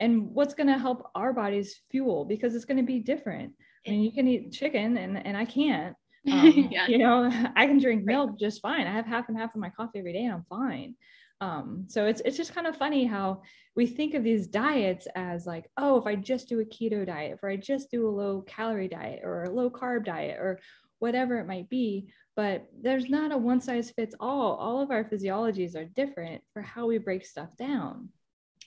and 0.00 0.30
what's 0.34 0.54
going 0.54 0.66
to 0.66 0.78
help 0.78 1.10
our 1.14 1.32
bodies 1.32 1.80
fuel 1.90 2.24
because 2.24 2.54
it's 2.54 2.64
going 2.64 2.76
to 2.76 2.82
be 2.82 2.98
different. 2.98 3.52
I 3.86 3.90
mean, 3.90 4.02
you 4.02 4.12
can 4.12 4.28
eat 4.28 4.52
chicken 4.52 4.96
and, 4.96 5.24
and 5.26 5.36
I 5.36 5.44
can't. 5.44 5.96
Um, 6.28 6.70
yeah. 6.72 6.88
You 6.88 6.98
know, 6.98 7.30
I 7.56 7.68
can 7.68 7.78
drink 7.78 8.04
milk 8.04 8.36
just 8.36 8.60
fine. 8.60 8.88
I 8.88 8.92
have 8.92 9.06
half 9.06 9.28
and 9.28 9.38
half 9.38 9.54
of 9.54 9.60
my 9.60 9.70
coffee 9.70 10.00
every 10.00 10.12
day 10.12 10.24
and 10.24 10.34
I'm 10.34 10.44
fine. 10.50 10.96
Um, 11.40 11.84
so 11.86 12.06
it's 12.06 12.20
it's 12.24 12.36
just 12.36 12.52
kind 12.52 12.66
of 12.66 12.76
funny 12.76 13.04
how 13.04 13.42
we 13.76 13.86
think 13.86 14.14
of 14.14 14.24
these 14.24 14.48
diets 14.48 15.06
as 15.14 15.46
like, 15.46 15.70
oh, 15.76 15.98
if 15.98 16.04
I 16.04 16.16
just 16.16 16.48
do 16.48 16.58
a 16.58 16.64
keto 16.64 17.06
diet, 17.06 17.38
or 17.42 17.50
I 17.50 17.56
just 17.56 17.92
do 17.92 18.08
a 18.08 18.10
low 18.10 18.42
calorie 18.42 18.88
diet 18.88 19.20
or 19.22 19.44
a 19.44 19.50
low 19.50 19.70
carb 19.70 20.04
diet 20.04 20.38
or 20.40 20.58
whatever 20.98 21.36
it 21.38 21.46
might 21.46 21.68
be, 21.68 22.08
but 22.36 22.66
there's 22.82 23.08
not 23.08 23.32
a 23.32 23.36
one 23.38 23.60
size 23.60 23.90
fits 23.90 24.14
all. 24.18 24.54
All 24.54 24.80
of 24.80 24.90
our 24.90 25.04
physiologies 25.04 25.76
are 25.76 25.84
different 25.84 26.42
for 26.52 26.62
how 26.62 26.86
we 26.86 26.98
break 26.98 27.24
stuff 27.24 27.56
down. 27.56 28.08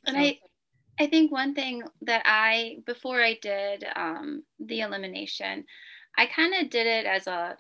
And 0.06 0.16
I 0.16 0.40
I 1.00 1.08
think 1.08 1.32
one 1.32 1.56
thing 1.56 1.84
that 2.02 2.24
I, 2.26 2.80
before 2.86 3.22
I 3.22 3.38
did 3.42 3.86
um, 3.96 4.44
the 4.60 4.82
elimination, 4.82 5.66
I 6.18 6.26
kind 6.26 6.54
of 6.56 6.70
did 6.70 6.88
it 6.88 7.06
as 7.06 7.28
a, 7.28 7.56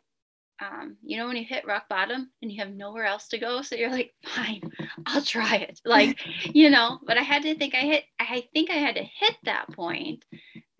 um, 0.62 0.98
you 1.01 1.17
know, 1.17 1.27
when 1.27 1.38
you 1.38 1.46
hit 1.46 1.65
rock 1.65 1.88
bottom 1.89 2.31
and 2.41 2.51
you 2.51 2.60
have 2.62 2.74
nowhere 2.74 3.05
else 3.05 3.29
to 3.29 3.38
go. 3.38 3.62
So 3.62 3.75
you're 3.75 3.91
like, 3.91 4.13
fine, 4.25 4.62
I'll 5.05 5.22
try 5.22 5.55
it. 5.55 5.79
Like, 5.86 6.19
you 6.53 6.69
know, 6.69 7.00
but 7.05 7.17
I 7.17 7.22
had 7.22 7.43
to 7.43 7.55
think 7.55 7.75
I 7.75 7.79
hit, 7.79 8.03
I 8.19 8.43
think 8.53 8.69
I 8.69 8.75
had 8.75 8.96
to 8.96 9.03
hit 9.03 9.38
that 9.43 9.72
point 9.72 10.25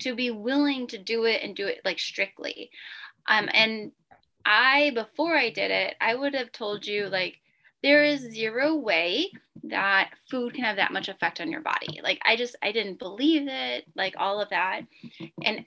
to 0.02 0.14
be 0.16 0.32
willing 0.32 0.88
to 0.88 0.98
do 0.98 1.26
it 1.26 1.42
and 1.44 1.56
do 1.56 1.68
it 1.68 1.80
like 1.86 2.00
strictly. 2.00 2.72
Um, 3.28 3.48
and 3.54 3.92
I, 4.46 4.92
before 4.96 5.36
I 5.36 5.50
did 5.50 5.72
it, 5.72 5.96
I 6.02 6.16
would 6.16 6.34
have 6.34 6.52
told 6.52 6.86
you, 6.86 7.08
like, 7.08 7.40
there 7.84 8.04
is 8.04 8.22
zero 8.22 8.76
way 8.76 9.32
that 9.64 10.12
food 10.30 10.54
can 10.54 10.64
have 10.64 10.78
that 10.78 10.94
much 10.94 11.10
effect 11.10 11.42
on 11.42 11.52
your 11.52 11.62
body. 11.62 12.00
Like 12.04 12.20
I 12.26 12.36
just 12.36 12.56
I 12.62 12.72
didn't 12.72 13.00
believe 13.00 13.48
it, 13.48 13.86
like 13.96 14.16
all 14.18 14.42
of 14.42 14.50
that. 14.50 14.82
And 15.44 15.66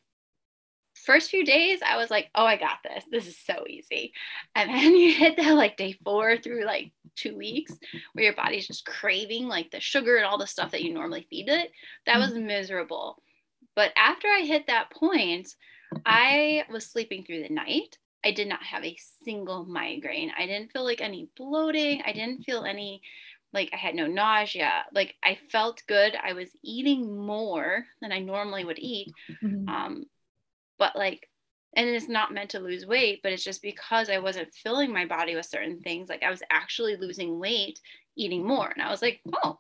first 0.95 1.31
few 1.31 1.45
days 1.45 1.81
I 1.87 1.97
was 1.97 2.11
like, 2.11 2.29
oh, 2.35 2.45
I 2.45 2.57
got 2.57 2.79
this. 2.85 3.05
This 3.11 3.27
is 3.27 3.39
so 3.39 3.65
easy. 3.69 4.13
And 4.55 4.71
then 4.75 4.97
you 4.97 5.15
hit 5.15 5.37
that 5.37 5.55
like 5.55 5.77
day 5.77 5.97
four 6.05 6.37
through 6.37 6.65
like 6.65 6.93
two 7.17 7.37
weeks 7.37 7.73
where 8.13 8.25
your 8.25 8.35
body's 8.35 8.67
just 8.67 8.87
craving 8.87 9.47
like 9.47 9.71
the 9.71 9.81
sugar 9.81 10.17
and 10.17 10.25
all 10.25 10.39
the 10.39 10.47
stuff 10.47 10.71
that 10.73 10.83
you 10.83 10.95
normally 10.95 11.27
feed 11.29 11.49
it. 11.49 11.71
That 12.07 12.19
was 12.19 12.33
mm-hmm. 12.33 12.47
miserable. 12.47 13.23
But 13.75 13.93
after 13.97 14.29
I 14.29 14.43
hit 14.43 14.67
that 14.67 14.91
point, 14.91 15.49
I 16.05 16.65
was 16.71 16.87
sleeping 16.87 17.25
through 17.25 17.43
the 17.43 17.55
night. 17.55 17.99
I 18.25 18.31
did 18.33 18.49
not 18.49 18.63
have 18.63 18.85
a 18.85 18.99
single 19.25 19.65
migraine. 19.65 20.33
I 20.37 20.47
didn't 20.47 20.73
feel 20.73 20.85
like 20.85 21.01
any 21.01 21.29
bloating. 21.37 22.03
I 22.05 22.13
didn't 22.13 22.45
feel 22.45 22.65
any 22.65 23.03
like 23.53 23.71
I 23.73 23.77
had 23.77 23.95
no 23.95 24.07
nausea. 24.07 24.85
Like 24.95 25.15
I 25.23 25.39
felt 25.51 25.83
good. 25.87 26.17
I 26.23 26.33
was 26.33 26.49
eating 26.63 27.19
more 27.19 27.85
than 28.01 28.13
I 28.13 28.21
normally 28.21 28.65
would 28.65 28.79
eat. 28.79 29.13
Mm-hmm. 29.43 29.69
Um, 29.69 30.05
but 30.79 30.97
like, 30.97 31.29
and 31.75 31.89
it's 31.89 32.09
not 32.09 32.33
meant 32.33 32.51
to 32.51 32.61
lose 32.61 32.87
weight, 32.87 33.21
but 33.23 33.33
it's 33.33 33.45
just 33.45 33.63
because 33.63 34.11
I 34.11 34.19
wasn't 34.19 34.53
filling 34.53 34.93
my 34.93 35.07
body 35.07 35.35
with 35.35 35.47
certain 35.47 35.81
things. 35.81 36.09
Like 36.09 36.23
I 36.23 36.31
was 36.31 36.43
actually 36.51 36.97
losing 36.97 37.39
weight 37.39 37.81
eating 38.17 38.47
more. 38.47 38.69
And 38.69 38.83
I 38.83 38.91
was 38.91 39.03
like, 39.03 39.21
oh, 39.43 39.59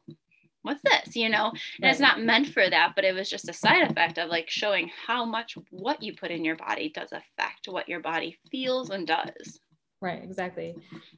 what's 0.62 0.82
this? 0.82 1.14
You 1.16 1.28
know, 1.28 1.46
and 1.48 1.60
right. 1.82 1.90
it's 1.90 2.00
not 2.00 2.22
meant 2.22 2.48
for 2.48 2.68
that, 2.68 2.92
but 2.94 3.04
it 3.04 3.14
was 3.14 3.28
just 3.28 3.48
a 3.48 3.52
side 3.52 3.90
effect 3.90 4.18
of 4.18 4.30
like 4.30 4.48
showing 4.48 4.90
how 5.06 5.24
much 5.24 5.56
what 5.70 6.02
you 6.02 6.14
put 6.14 6.30
in 6.30 6.44
your 6.44 6.56
body 6.56 6.90
does 6.94 7.12
affect 7.12 7.66
what 7.66 7.88
your 7.88 8.00
body 8.00 8.38
feels 8.50 8.90
and 8.90 9.06
does. 9.06 9.60
Right, 10.00 10.22
exactly. 10.22 10.74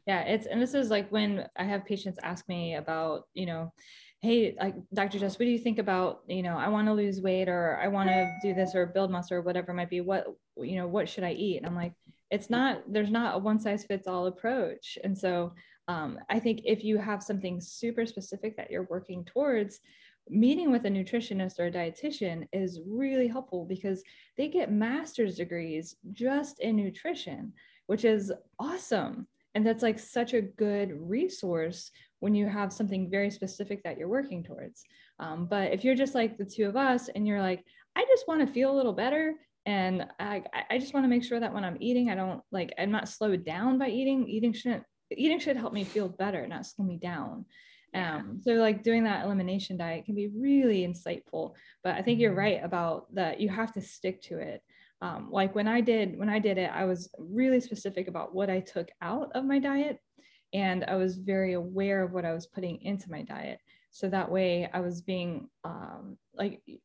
Yeah, 0.07 0.21
it's 0.23 0.47
and 0.47 0.61
this 0.61 0.75
is 0.75 0.91
like 0.91 1.11
when 1.11 1.47
I 1.57 1.65
have 1.65 1.87
patients 1.87 2.19
ask 2.23 2.47
me 2.49 2.75
about, 2.75 3.29
you 3.33 3.47
know, 3.47 3.73
hey, 4.21 4.55
like 4.61 4.75
Dr. 4.93 5.19
Jess, 5.19 5.39
what 5.39 5.47
do 5.47 5.51
you 5.51 5.59
think 5.59 5.79
about, 5.79 6.21
you 6.27 6.43
know, 6.43 6.57
I 6.57 6.69
want 6.69 6.89
to 6.89 6.95
lose 6.95 7.21
weight 7.21 7.49
or 7.49 7.79
I 7.83 7.89
want 7.89 8.09
to 8.09 8.31
do 8.43 8.55
this 8.55 8.75
or 8.75 8.87
build 8.87 9.11
muscle 9.11 9.37
or 9.37 9.43
whatever 9.43 9.73
it 9.73 9.75
might 9.75 9.91
be. 9.91 10.01
What, 10.01 10.27
you 10.57 10.77
know, 10.77 10.87
what 10.87 11.09
should 11.09 11.25
I 11.25 11.33
eat? 11.33 11.59
And 11.59 11.67
I'm 11.67 11.75
like, 11.75 11.93
it's 12.31 12.49
not, 12.49 12.83
there's 12.91 13.11
not 13.11 13.37
a 13.37 13.39
one 13.39 13.61
size 13.61 13.85
fits 13.85 14.07
all 14.07 14.27
approach. 14.27 14.99
And 15.05 15.17
so 15.17 15.53
um, 15.89 16.19
I 16.31 16.39
think 16.39 16.63
if 16.65 16.83
you 16.85 16.99
have 16.99 17.23
something 17.23 17.61
super 17.61 18.07
specific 18.07 18.57
that 18.57 18.71
you're 18.71 18.87
working 18.91 19.25
towards, 19.25 19.81
meeting 20.29 20.71
with 20.71 20.87
a 20.87 20.89
nutritionist 20.89 21.59
or 21.59 21.67
a 21.67 21.71
dietitian 21.71 22.47
is 22.53 22.81
really 22.87 23.29
helpful 23.29 23.67
because 23.67 24.03
they 24.39 24.49
get 24.49 24.73
master's 24.73 25.37
degrees 25.37 25.97
just 26.13 26.61
in 26.61 26.77
nutrition, 26.77 27.53
which 27.87 28.05
is 28.05 28.33
awesome. 28.59 29.27
And 29.55 29.67
that's 29.67 29.83
like 29.83 29.99
such 29.99 30.33
a 30.35 30.41
good 30.41 30.93
resource 30.99 31.91
when 32.21 32.35
you 32.35 32.49
have 32.49 32.73
something 32.73 33.11
very 33.11 33.31
specific 33.31 33.83
that 33.85 33.99
you're 33.99 34.09
working 34.09 34.43
towards. 34.43 34.83
Um, 35.21 35.47
but 35.47 35.73
if 35.73 35.85
you're 35.85 35.95
just 35.95 36.15
like 36.15 36.39
the 36.39 36.45
two 36.45 36.67
of 36.67 36.77
us 36.77 37.09
and 37.15 37.27
you're 37.27 37.43
like, 37.43 37.63
I 37.95 38.05
just 38.07 38.27
want 38.27 38.41
to 38.41 38.53
feel 38.53 38.73
a 38.73 38.77
little 38.77 38.95
better. 38.95 39.35
And 39.67 40.07
I, 40.19 40.43
I 40.71 40.79
just 40.79 40.93
want 40.93 41.05
to 41.05 41.09
make 41.09 41.23
sure 41.23 41.39
that 41.39 41.53
when 41.53 41.65
I'm 41.65 41.77
eating, 41.81 42.11
I 42.11 42.15
don't 42.15 42.43
like, 42.51 42.73
I'm 42.79 42.91
not 42.91 43.09
slowed 43.09 43.45
down 43.45 43.79
by 43.79 43.89
eating. 43.89 44.29
Eating 44.29 44.53
shouldn't, 44.53 44.85
eating 45.11 45.39
should 45.39 45.57
help 45.57 45.73
me 45.73 45.85
feel 45.85 46.09
better, 46.09 46.47
not 46.47 46.67
slow 46.67 46.85
me 46.85 46.97
down. 46.97 47.45
Um, 47.95 48.41
so 48.43 48.55
like 48.55 48.83
doing 48.83 49.05
that 49.05 49.25
elimination 49.25 49.77
diet 49.77 50.05
can 50.05 50.15
be 50.15 50.29
really 50.29 50.87
insightful, 50.87 51.55
but 51.85 51.95
I 51.95 52.03
think 52.03 52.19
you're 52.19 52.35
right 52.35 52.61
about 52.63 53.15
that. 53.15 53.41
You 53.41 53.49
have 53.51 53.73
to 53.75 53.81
stick 53.81 54.21
to 54.23 54.39
it. 54.39 54.63
Um, 55.01 55.29
like 55.31 55.55
when 55.55 55.69
I 55.69 55.81
did, 55.81 56.19
when 56.19 56.29
I 56.29 56.39
did 56.39 56.59
it, 56.59 56.71
I 56.73 56.87
was 56.87 57.09
really 57.19 57.61
specific 57.61 58.09
about 58.09 58.35
what 58.35 58.51
I 58.51 58.61
took 58.61 58.89
out 59.01 59.31
of 59.35 59.45
my 59.45 59.59
diet 59.59 60.01
and 60.53 60.85
I 60.85 60.97
was 60.97 61.17
very 61.17 61.55
aware 61.55 62.03
of 62.03 62.13
what 62.13 62.25
I 62.25 62.33
was 62.33 62.47
putting 62.47 62.81
into 62.83 63.11
my 63.11 63.23
diet. 63.23 63.59
So 63.91 64.09
that 64.09 64.31
way 64.31 64.69
I 64.73 64.81
was 64.81 65.03
being 65.03 65.49
um, 65.65 66.17
like, 66.35 66.63
you, 66.67 66.79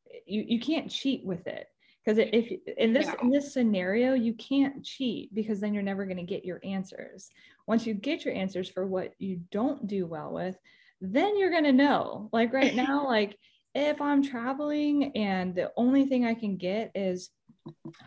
you 0.47 0.59
can't 0.59 0.91
cheat 0.91 1.25
with 1.25 1.47
it. 1.47 1.67
Because 2.03 2.17
if 2.31 2.51
in 2.77 2.93
this 2.93 3.09
in 3.21 3.29
this 3.29 3.53
scenario, 3.53 4.13
you 4.13 4.33
can't 4.33 4.83
cheat 4.83 5.33
because 5.35 5.59
then 5.59 5.73
you're 5.73 5.83
never 5.83 6.05
going 6.05 6.17
to 6.17 6.23
get 6.23 6.45
your 6.45 6.59
answers. 6.63 7.29
Once 7.69 7.85
you 7.85 7.93
get 7.93 8.25
your 8.25 8.33
answers 8.33 8.67
for 8.67 8.87
what 8.87 9.13
you 9.19 9.39
don't 9.51 9.85
do 9.85 10.07
well 10.07 10.33
with, 10.33 10.57
then 11.01 11.37
you're 11.37 11.51
going 11.51 11.63
to 11.63 11.71
know. 11.71 12.27
Like 12.33 12.51
right 12.51 12.73
now, 12.73 13.05
like 13.05 13.37
if 13.75 14.01
I'm 14.01 14.23
traveling 14.23 15.15
and 15.15 15.53
the 15.53 15.71
only 15.77 16.07
thing 16.07 16.25
I 16.25 16.33
can 16.33 16.57
get 16.57 16.89
is 16.95 17.29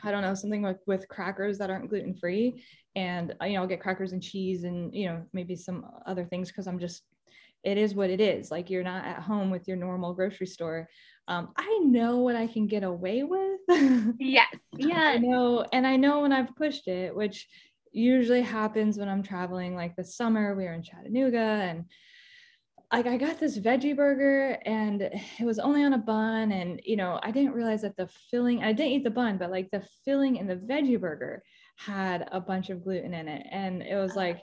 I 0.03 0.11
don't 0.11 0.23
know, 0.23 0.35
something 0.35 0.63
like 0.63 0.81
with 0.89 1.07
crackers 1.07 1.59
that 1.59 1.71
aren't 1.71 1.89
gluten 1.89 2.13
free. 2.13 2.65
And, 2.97 3.37
uh, 3.41 3.45
you 3.45 3.55
know, 3.55 3.61
I'll 3.61 3.69
get 3.69 3.81
crackers 3.81 4.13
and 4.13 4.21
cheese 4.21 4.65
and, 4.65 4.93
you 4.93 5.07
know, 5.07 5.23
maybe 5.33 5.55
some 5.55 5.87
other 6.07 6.25
things 6.25 6.49
because 6.49 6.67
I'm 6.67 6.81
just, 6.81 7.05
it 7.63 7.79
is 7.79 7.95
what 7.95 8.11
it 8.11 8.21
is. 8.21 8.51
Like 8.51 8.69
you're 8.69 8.83
not 8.83 9.05
at 9.05 9.21
home 9.21 9.49
with 9.49 9.69
your 9.69 9.77
normal 9.77 10.13
grocery 10.13 10.49
store. 10.49 10.89
Um, 11.29 11.51
I 11.57 11.79
know 11.85 12.17
what 12.17 12.35
I 12.35 12.49
can 12.49 12.67
get 12.67 12.83
away 12.83 13.23
with. 13.23 13.61
yes. 14.19 14.57
Yeah. 14.77 15.13
I 15.15 15.19
know. 15.19 15.65
And 15.73 15.87
I 15.87 15.97
know 15.97 16.23
when 16.23 16.33
I've 16.33 16.57
pushed 16.57 16.89
it, 16.89 17.15
which 17.15 17.47
usually 17.93 18.43
happens 18.43 18.99
when 18.99 19.09
I'm 19.09 19.23
traveling. 19.23 19.75
Like 19.75 19.97
this 19.97 20.17
summer, 20.17 20.55
we 20.55 20.65
were 20.65 20.73
in 20.73 20.83
Chattanooga 20.83 21.39
and 21.39 21.85
like 22.93 23.07
I 23.07 23.17
got 23.17 23.41
this 23.41 23.59
veggie 23.59 23.97
burger 23.97 24.59
and 24.67 25.03
it 25.03 25.45
was 25.45 25.59
only 25.59 25.83
on 25.83 25.95
a 25.95 25.99
bun 25.99 26.53
and 26.53 26.81
you 26.85 26.97
know 26.97 27.19
I 27.23 27.31
didn't 27.31 27.55
realize 27.55 27.83
that 27.83 27.97
the 27.97 28.09
filling 28.31 28.63
I 28.63 28.73
didn't 28.73 28.93
eat 28.93 29.05
the 29.05 29.11
bun 29.11 29.39
but 29.39 29.51
like 29.51 29.71
the 29.71 29.83
filling 30.05 30.37
in 30.37 30.47
the 30.47 30.57
veggie 30.57 31.01
burger 31.01 31.43
had 31.77 32.29
a 32.31 32.41
bunch 32.41 32.69
of 32.69 32.85
gluten 32.85 33.15
in 33.15 33.29
it. 33.29 33.47
And 33.51 33.83
it 33.83 33.97
was 33.97 34.15
like 34.15 34.43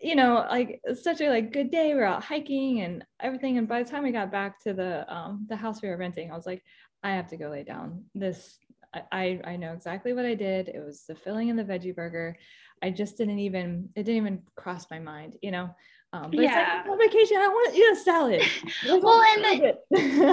you 0.00 0.14
know 0.14 0.46
like 0.48 0.80
such 1.02 1.20
a 1.20 1.28
like 1.28 1.52
good 1.52 1.70
day 1.70 1.92
we 1.92 2.00
are 2.00 2.04
out 2.04 2.24
hiking 2.24 2.80
and 2.82 3.04
everything. 3.20 3.58
And 3.58 3.68
by 3.68 3.82
the 3.82 3.90
time 3.90 4.04
we 4.04 4.12
got 4.12 4.30
back 4.30 4.62
to 4.62 4.72
the 4.72 5.12
um 5.12 5.46
the 5.48 5.56
house 5.56 5.82
we 5.82 5.88
were 5.88 5.96
renting 5.96 6.30
I 6.30 6.36
was 6.36 6.46
like 6.46 6.62
I 7.02 7.10
have 7.10 7.28
to 7.28 7.36
go 7.36 7.48
lay 7.48 7.64
down. 7.64 8.04
This 8.14 8.58
I 8.94 9.40
I 9.44 9.56
know 9.56 9.72
exactly 9.72 10.12
what 10.12 10.26
I 10.26 10.34
did. 10.34 10.68
It 10.68 10.84
was 10.84 11.04
the 11.08 11.16
filling 11.16 11.48
in 11.48 11.56
the 11.56 11.64
veggie 11.64 11.94
burger 11.94 12.36
I 12.82 12.90
just 12.90 13.16
didn't 13.16 13.38
even 13.38 13.88
it 13.94 14.04
didn't 14.04 14.16
even 14.16 14.42
cross 14.56 14.86
my 14.90 14.98
mind 14.98 15.36
you 15.42 15.50
know 15.50 15.70
um, 16.12 16.30
but 16.30 16.40
yeah. 16.40 16.80
it's 16.80 16.88
like 16.88 16.92
on 16.92 16.98
vacation, 16.98 17.36
I 17.36 17.48
want 17.48 17.72
to 17.72 17.78
eat 17.78 17.92
a 17.92 17.96
salad. 17.96 18.42
well, 19.02 19.22
and, 19.22 19.62
the, 19.62 19.78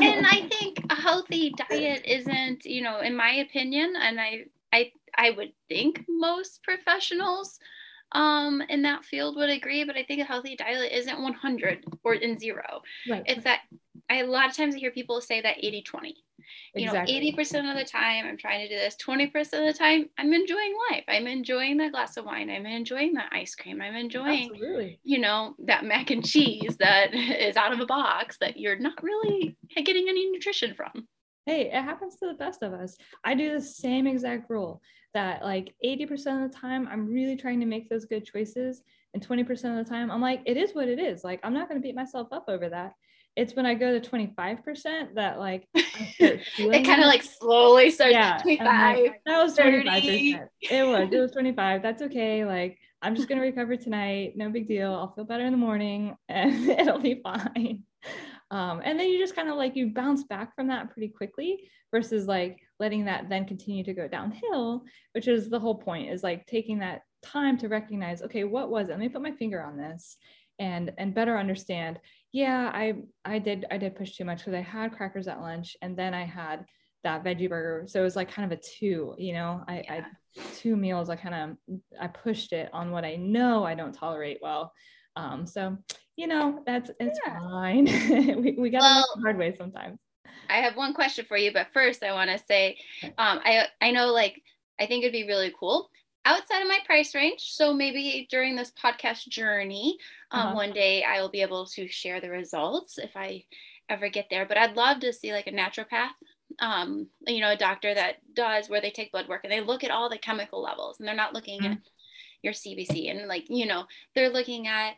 and 0.04 0.26
I 0.26 0.50
think 0.52 0.80
a 0.90 0.96
healthy 0.96 1.54
diet 1.70 2.02
isn't, 2.04 2.66
you 2.66 2.82
know, 2.82 3.02
in 3.02 3.16
my 3.16 3.30
opinion, 3.30 3.94
and 4.02 4.20
I, 4.20 4.46
I, 4.74 4.92
I 5.16 5.32
would 5.32 5.54
think 5.70 6.04
most 6.10 6.64
professionals 6.64 7.60
um, 8.14 8.64
in 8.70 8.82
that 8.84 9.06
field 9.06 9.36
would 9.36 9.52
agree, 9.52 9.84
but 9.84 9.96
I 9.96 10.04
think 10.04 10.22
a 10.22 10.26
healthy 10.26 10.56
diet 10.56 10.92
isn't 10.92 11.22
100 11.22 11.86
or 12.04 12.16
in 12.16 12.40
zero. 12.40 12.82
Right. 13.08 13.24
It's 13.28 13.44
that 13.44 13.62
I, 14.10 14.22
a 14.22 14.26
lot 14.26 14.50
of 14.50 14.56
times 14.56 14.74
I 14.74 14.80
hear 14.80 14.92
people 14.92 15.22
say 15.22 15.42
that 15.42 15.58
80 15.60 15.84
20 15.84 16.16
you 16.76 16.86
exactly. 16.86 17.32
know 17.32 17.38
80% 17.38 17.72
of 17.72 17.78
the 17.78 17.90
time 17.90 18.26
i'm 18.26 18.38
trying 18.38 18.68
to 18.68 18.74
do 18.74 18.80
this 18.80 18.96
20% 18.96 19.36
of 19.36 19.74
the 19.74 19.74
time 19.78 20.10
i'm 20.18 20.34
enjoying 20.34 20.74
life. 20.92 21.04
I'm 21.08 21.28
enjoying 21.28 21.78
that 21.78 21.92
glass 21.92 22.18
of 22.18 22.26
wine. 22.26 22.50
I'm 22.50 22.66
enjoying 22.66 23.14
that 23.14 23.30
ice 23.32 23.56
cream. 23.56 23.82
I'm 23.82 23.96
enjoying 23.96 24.52
Absolutely. 24.52 25.00
you 25.04 25.20
know 25.20 25.56
that 25.66 25.86
mac 25.86 26.12
and 26.12 26.26
cheese 26.26 26.78
that 26.78 27.14
is 27.14 27.58
out 27.58 27.74
of 27.74 27.80
a 27.80 27.86
box 27.86 28.38
that 28.40 28.58
you're 28.58 28.80
not 28.80 29.02
really 29.04 29.58
getting 29.76 30.08
any 30.10 30.30
nutrition 30.30 30.74
from. 30.74 31.08
Hey 31.46 31.72
it 31.72 31.82
happens 31.82 32.16
to 32.18 32.28
the 32.28 32.34
best 32.34 32.64
of 32.64 32.74
us. 32.74 32.98
I 33.24 33.36
do 33.36 33.54
the 33.54 33.62
same 33.62 34.08
exact 34.08 34.50
rule 34.50 34.82
that 35.14 35.44
like 35.44 35.74
80% 35.84 36.46
of 36.46 36.52
the 36.52 36.58
time 36.58 36.88
i'm 36.92 37.08
really 37.08 37.36
trying 37.36 37.60
to 37.62 37.66
make 37.66 37.90
those 37.90 38.06
good 38.06 38.26
choices 38.26 38.84
and 39.14 39.26
20% 39.26 39.50
of 39.80 39.84
the 39.84 39.90
time 39.90 40.12
i'm 40.12 40.22
like 40.22 40.42
it 40.46 40.58
is 40.58 40.76
what 40.76 40.88
it 40.88 41.00
is. 41.00 41.24
Like 41.24 41.40
i'm 41.44 41.54
not 41.54 41.70
going 41.70 41.82
to 41.82 41.86
beat 41.86 41.96
myself 41.96 42.28
up 42.32 42.46
over 42.48 42.70
that 42.70 42.94
it's 43.38 43.56
when 43.56 43.68
I 43.68 43.76
go 43.76 43.98
to 43.98 44.10
25% 44.10 45.14
that 45.14 45.38
like 45.38 45.68
it 45.76 46.86
kind 46.86 47.02
of 47.02 47.08
like 47.08 47.22
slowly 47.22 47.92
starts 47.92 48.14
yeah, 48.14 48.40
25. 48.42 48.98
Like, 48.98 49.22
that 49.28 49.44
was 49.44 49.56
25%. 49.56 50.48
It 50.62 50.88
was, 50.88 51.10
it 51.12 51.20
was 51.20 51.32
25. 51.32 51.84
That's 51.84 52.02
okay. 52.02 52.44
Like 52.46 52.80
I'm 53.04 53.16
just 53.16 53.30
gonna 53.30 53.42
recover 53.42 53.78
tonight. 53.78 54.34
No 54.36 54.50
big 54.50 54.68
deal. 54.68 54.92
I'll 54.92 55.14
feel 55.14 55.24
better 55.24 55.46
in 55.46 55.52
the 55.52 55.58
morning 55.58 56.18
and 56.30 56.68
it'll 56.68 57.00
be 57.00 57.22
fine. 57.24 57.84
Um, 58.50 58.82
and 58.84 59.00
then 59.00 59.10
you 59.10 59.20
just 59.20 59.36
kind 59.36 59.50
of 59.50 59.56
like 59.56 59.76
you 59.76 59.94
bounce 59.94 60.24
back 60.24 60.56
from 60.56 60.68
that 60.70 60.90
pretty 60.90 61.10
quickly 61.10 61.70
versus 61.92 62.26
like 62.26 62.58
letting 62.80 63.06
that 63.06 63.30
then 63.30 63.46
continue 63.46 63.84
to 63.84 63.94
go 63.94 64.08
downhill, 64.08 64.84
which 65.14 65.28
is 65.28 65.50
the 65.50 65.60
whole 65.60 65.76
point 65.76 66.10
is 66.10 66.24
like 66.24 66.48
taking 66.48 66.80
that 66.80 67.02
time 67.22 67.58
to 67.60 67.68
recognize, 67.68 68.24
okay, 68.24 68.46
what 68.46 68.72
was 68.72 68.88
it? 68.88 68.92
Let 68.92 69.00
me 69.00 69.10
put 69.10 69.22
my 69.22 69.34
finger 69.34 69.62
on 69.62 69.78
this 69.78 70.18
and 70.60 70.92
and 70.98 71.14
better 71.14 71.38
understand 71.38 72.00
yeah 72.38 72.72
i 72.74 72.94
i 73.26 73.40
did 73.40 73.66
i 73.72 73.78
did 73.78 73.96
push 73.96 74.16
too 74.16 74.26
much 74.26 74.40
because 74.40 74.54
i 74.54 74.62
had 74.62 74.92
crackers 74.92 75.28
at 75.28 75.42
lunch 75.42 75.76
and 75.82 75.98
then 75.98 76.14
i 76.14 76.24
had 76.24 76.66
that 77.04 77.24
veggie 77.24 77.50
burger. 77.50 77.86
So 77.88 78.02
it 78.02 78.04
was 78.04 78.16
like 78.16 78.32
kind 78.32 78.52
of 78.52 78.58
a 78.58 78.62
two 78.62 79.16
you 79.18 79.34
know? 79.34 79.64
I, 79.68 79.76
yeah. 79.86 79.94
I 79.94 80.42
two 80.56 80.76
meals 80.76 81.10
i 81.10 81.16
kind 81.16 81.34
of 81.34 81.80
i 82.00 82.08
pushed 82.08 82.54
it 82.54 82.70
on 82.74 82.92
what 82.92 83.04
i 83.06 83.16
know 83.16 83.64
i 83.64 83.74
don't 83.74 83.94
tolerate 83.94 84.40
well. 84.42 84.72
Um 85.16 85.48
so 85.48 85.78
you 86.16 86.28
know 86.28 86.62
that's 86.66 86.92
it's 87.00 87.20
yeah. 87.26 87.40
fine. 87.40 87.88
We, 88.44 88.56
we 88.60 88.70
got 88.70 88.82
well, 88.82 89.06
the 89.16 89.22
hard 89.22 89.38
way 89.38 89.56
sometimes. 89.58 90.00
I 90.50 90.58
have 90.58 90.76
one 90.76 90.94
question 90.94 91.26
for 91.26 91.38
you 91.38 91.52
but 91.52 91.68
first 91.74 92.04
i 92.04 92.14
want 92.14 92.30
to 92.30 92.38
say 92.46 92.78
um 93.18 93.40
i 93.44 93.68
i 93.82 93.92
know 93.92 94.08
like 94.14 94.42
i 94.80 94.86
think 94.86 95.04
it'd 95.04 95.12
be 95.12 95.28
really 95.28 95.54
cool 95.60 95.90
outside 96.28 96.62
of 96.62 96.68
my 96.68 96.80
price 96.86 97.16
range. 97.16 97.42
So 97.54 97.74
maybe 97.74 98.28
during 98.30 98.56
this 98.56 98.72
podcast 98.72 99.28
journey, 99.30 99.98
um, 100.32 100.48
uh-huh. 100.48 100.56
one 100.56 100.74
day 100.74 101.04
I 101.04 101.22
will 101.22 101.30
be 101.30 101.42
able 101.42 101.66
to 101.68 101.88
share 101.88 102.22
the 102.22 102.30
results 102.30 102.98
if 102.98 103.16
I 103.16 103.44
ever 103.90 104.10
get 104.10 104.28
there. 104.30 104.46
But 104.46 104.58
I'd 104.58 104.76
love 104.76 105.00
to 105.00 105.14
see 105.14 105.32
like 105.32 105.48
a 105.48 105.52
naturopath 105.52 106.12
um, 106.60 107.08
you 107.26 107.40
know, 107.40 107.52
a 107.52 107.58
doctor 107.58 107.94
that 107.94 108.16
does 108.34 108.70
where 108.70 108.82
they 108.82 108.92
take 108.92 109.12
blood 109.12 109.28
work 109.28 109.42
and 109.44 109.52
they 109.52 109.62
look 109.62 109.84
at 109.84 109.92
all 109.92 110.10
the 110.10 110.18
chemical 110.18 110.62
levels 110.62 111.00
and 111.00 111.08
they're 111.08 111.16
not 111.16 111.34
looking 111.34 111.62
mm-hmm. 111.62 111.74
at 111.74 111.80
your 112.42 112.54
CBC 112.54 113.12
and 113.12 113.28
like, 113.28 113.46
you 113.50 113.66
know, 113.66 113.86
they're 114.16 114.30
looking 114.30 114.68
at 114.68 114.96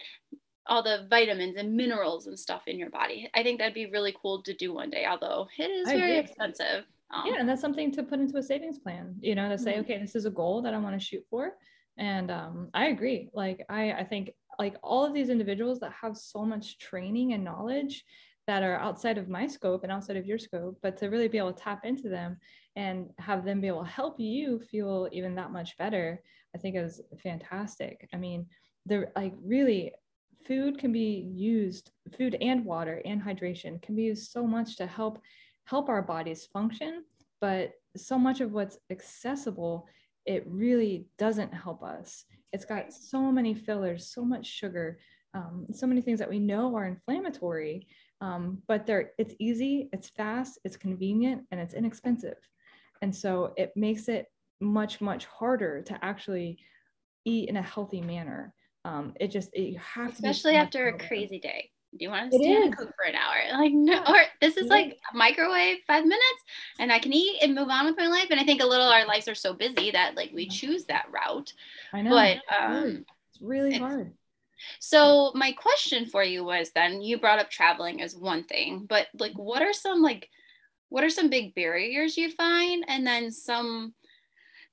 all 0.67 0.83
the 0.83 1.07
vitamins 1.09 1.57
and 1.57 1.75
minerals 1.75 2.27
and 2.27 2.37
stuff 2.37 2.63
in 2.67 2.77
your 2.77 2.89
body. 2.89 3.29
I 3.33 3.43
think 3.43 3.59
that'd 3.59 3.73
be 3.73 3.87
really 3.87 4.15
cool 4.21 4.43
to 4.43 4.53
do 4.53 4.73
one 4.73 4.89
day, 4.89 5.05
although 5.05 5.47
it 5.57 5.63
is 5.63 5.87
I 5.87 5.97
very 5.97 6.17
agree. 6.17 6.19
expensive. 6.19 6.85
Um, 7.13 7.23
yeah, 7.25 7.39
and 7.39 7.49
that's 7.49 7.61
something 7.61 7.91
to 7.93 8.03
put 8.03 8.19
into 8.19 8.37
a 8.37 8.43
savings 8.43 8.79
plan, 8.79 9.15
you 9.19 9.35
know, 9.35 9.49
to 9.49 9.57
say, 9.57 9.71
mm-hmm. 9.71 9.81
okay, 9.81 9.97
this 9.99 10.15
is 10.15 10.25
a 10.25 10.29
goal 10.29 10.61
that 10.61 10.73
I 10.73 10.77
want 10.77 10.99
to 10.99 11.05
shoot 11.05 11.23
for. 11.29 11.53
And 11.97 12.29
um, 12.31 12.69
I 12.73 12.87
agree. 12.87 13.29
Like, 13.33 13.65
I, 13.69 13.91
I 13.93 14.03
think 14.03 14.31
like 14.59 14.75
all 14.83 15.05
of 15.05 15.13
these 15.13 15.29
individuals 15.29 15.79
that 15.79 15.91
have 15.91 16.17
so 16.17 16.45
much 16.45 16.77
training 16.77 17.33
and 17.33 17.43
knowledge 17.43 18.03
that 18.45 18.63
are 18.63 18.77
outside 18.77 19.17
of 19.17 19.29
my 19.29 19.47
scope 19.47 19.83
and 19.83 19.91
outside 19.91 20.17
of 20.17 20.25
your 20.25 20.39
scope, 20.39 20.77
but 20.81 20.97
to 20.97 21.07
really 21.07 21.27
be 21.27 21.37
able 21.37 21.53
to 21.53 21.63
tap 21.63 21.85
into 21.85 22.09
them 22.09 22.37
and 22.75 23.09
have 23.17 23.45
them 23.45 23.61
be 23.61 23.67
able 23.67 23.83
to 23.83 23.89
help 23.89 24.19
you 24.19 24.59
feel 24.59 25.07
even 25.11 25.35
that 25.35 25.51
much 25.51 25.77
better, 25.77 26.21
I 26.55 26.57
think 26.57 26.75
is 26.75 27.01
fantastic. 27.21 28.07
I 28.13 28.17
mean, 28.17 28.47
they're 28.85 29.11
like 29.15 29.33
really 29.43 29.93
food 30.47 30.79
can 30.79 30.91
be 30.91 31.29
used, 31.33 31.91
food 32.17 32.37
and 32.41 32.65
water 32.65 33.01
and 33.05 33.21
hydration 33.21 33.81
can 33.81 33.95
be 33.95 34.03
used 34.03 34.31
so 34.31 34.47
much 34.47 34.77
to 34.77 34.87
help 34.87 35.21
help 35.69 35.87
our 35.87 36.01
bodies 36.01 36.47
function, 36.51 37.03
but 37.41 37.73
so 37.95 38.17
much 38.17 38.41
of 38.41 38.51
what's 38.51 38.79
accessible, 38.89 39.87
it 40.25 40.43
really 40.47 41.05
doesn't 41.19 41.53
help 41.53 41.83
us. 41.83 42.25
It's 42.51 42.65
got 42.65 42.91
so 42.91 43.31
many 43.31 43.53
fillers, 43.53 44.11
so 44.11 44.25
much 44.25 44.47
sugar, 44.47 44.97
um, 45.35 45.67
so 45.71 45.85
many 45.85 46.01
things 46.01 46.17
that 46.19 46.29
we 46.29 46.39
know 46.39 46.75
are 46.75 46.87
inflammatory, 46.87 47.87
um, 48.19 48.63
but 48.67 48.87
they're 48.87 49.11
it's 49.19 49.35
easy, 49.39 49.89
it's 49.93 50.09
fast, 50.09 50.57
it's 50.63 50.75
convenient, 50.75 51.43
and 51.51 51.61
it's 51.61 51.75
inexpensive. 51.75 52.37
And 53.03 53.15
so 53.15 53.53
it 53.55 53.71
makes 53.75 54.09
it 54.09 54.25
much 54.59 55.01
much 55.01 55.25
harder 55.25 55.83
to 55.83 56.03
actually 56.03 56.57
eat 57.25 57.47
in 57.47 57.57
a 57.57 57.61
healthy 57.61 58.01
manner. 58.01 58.53
Um, 58.85 59.13
it 59.19 59.27
just 59.27 59.51
it, 59.53 59.61
you 59.61 59.79
have 59.79 60.13
especially 60.13 60.55
after 60.55 60.87
a 60.87 60.97
crazy 60.97 61.39
day 61.39 61.69
do 61.97 62.05
you 62.05 62.09
want 62.09 62.31
to 62.31 62.37
stand 62.37 62.65
and 62.65 62.77
cook 62.77 62.93
for 62.95 63.05
an 63.05 63.15
hour? 63.15 63.35
Like, 63.59 63.73
no, 63.73 63.99
or 64.07 64.21
this 64.41 64.57
is 64.57 64.67
like 64.67 64.99
a 65.11 65.17
microwave 65.17 65.77
five 65.87 66.03
minutes 66.03 66.43
and 66.79 66.91
I 66.91 66.99
can 66.99 67.13
eat 67.13 67.39
and 67.41 67.55
move 67.55 67.69
on 67.69 67.85
with 67.85 67.97
my 67.97 68.07
life. 68.07 68.27
And 68.29 68.39
I 68.39 68.45
think 68.45 68.61
a 68.61 68.67
little 68.67 68.87
our 68.87 69.05
lives 69.05 69.27
are 69.27 69.35
so 69.35 69.53
busy 69.53 69.91
that 69.91 70.15
like 70.15 70.31
we 70.33 70.47
choose 70.47 70.85
that 70.85 71.07
route. 71.11 71.53
I 71.91 72.01
know. 72.01 72.11
But 72.11 72.37
um, 72.55 73.05
it's 73.31 73.41
really 73.41 73.71
it's, 73.71 73.79
hard. 73.79 74.13
So 74.79 75.31
my 75.35 75.51
question 75.51 76.05
for 76.05 76.23
you 76.23 76.43
was 76.43 76.71
then 76.71 77.01
you 77.01 77.17
brought 77.17 77.39
up 77.39 77.49
traveling 77.49 78.01
as 78.01 78.15
one 78.15 78.43
thing, 78.43 78.85
but 78.87 79.07
like 79.17 79.33
what 79.33 79.61
are 79.61 79.73
some 79.73 80.01
like 80.01 80.29
what 80.89 81.03
are 81.03 81.09
some 81.09 81.29
big 81.29 81.55
barriers 81.55 82.17
you 82.17 82.31
find? 82.31 82.83
And 82.87 83.05
then 83.05 83.31
some 83.31 83.93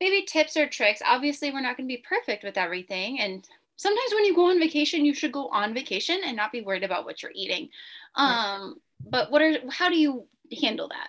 maybe 0.01 0.27
tips 0.27 0.57
or 0.57 0.67
tricks. 0.67 1.03
Obviously, 1.05 1.51
we're 1.51 1.61
not 1.61 1.77
going 1.77 1.89
to 1.89 1.95
be 1.95 2.05
perfect 2.09 2.45
with 2.45 2.59
everything. 2.59 3.21
And 3.21 3.47
sometimes 3.77 4.15
when 4.15 4.25
you 4.25 4.35
go 4.35 4.51
on 4.51 4.59
vacation, 4.59 5.05
you 5.05 5.15
should 5.15 5.33
go 5.33 5.49
on 5.49 5.75
vacation 5.75 6.21
and 6.25 6.37
not 6.37 6.53
be 6.53 6.63
worried 6.63 6.85
about 6.85 7.05
what 7.05 7.23
you're 7.23 7.33
eating. 7.35 7.69
Um, 8.15 8.77
but 9.09 9.31
what 9.31 9.43
are 9.43 9.59
how 9.71 9.89
do 9.89 9.97
you 9.97 10.27
handle 10.61 10.89
that? 10.89 11.09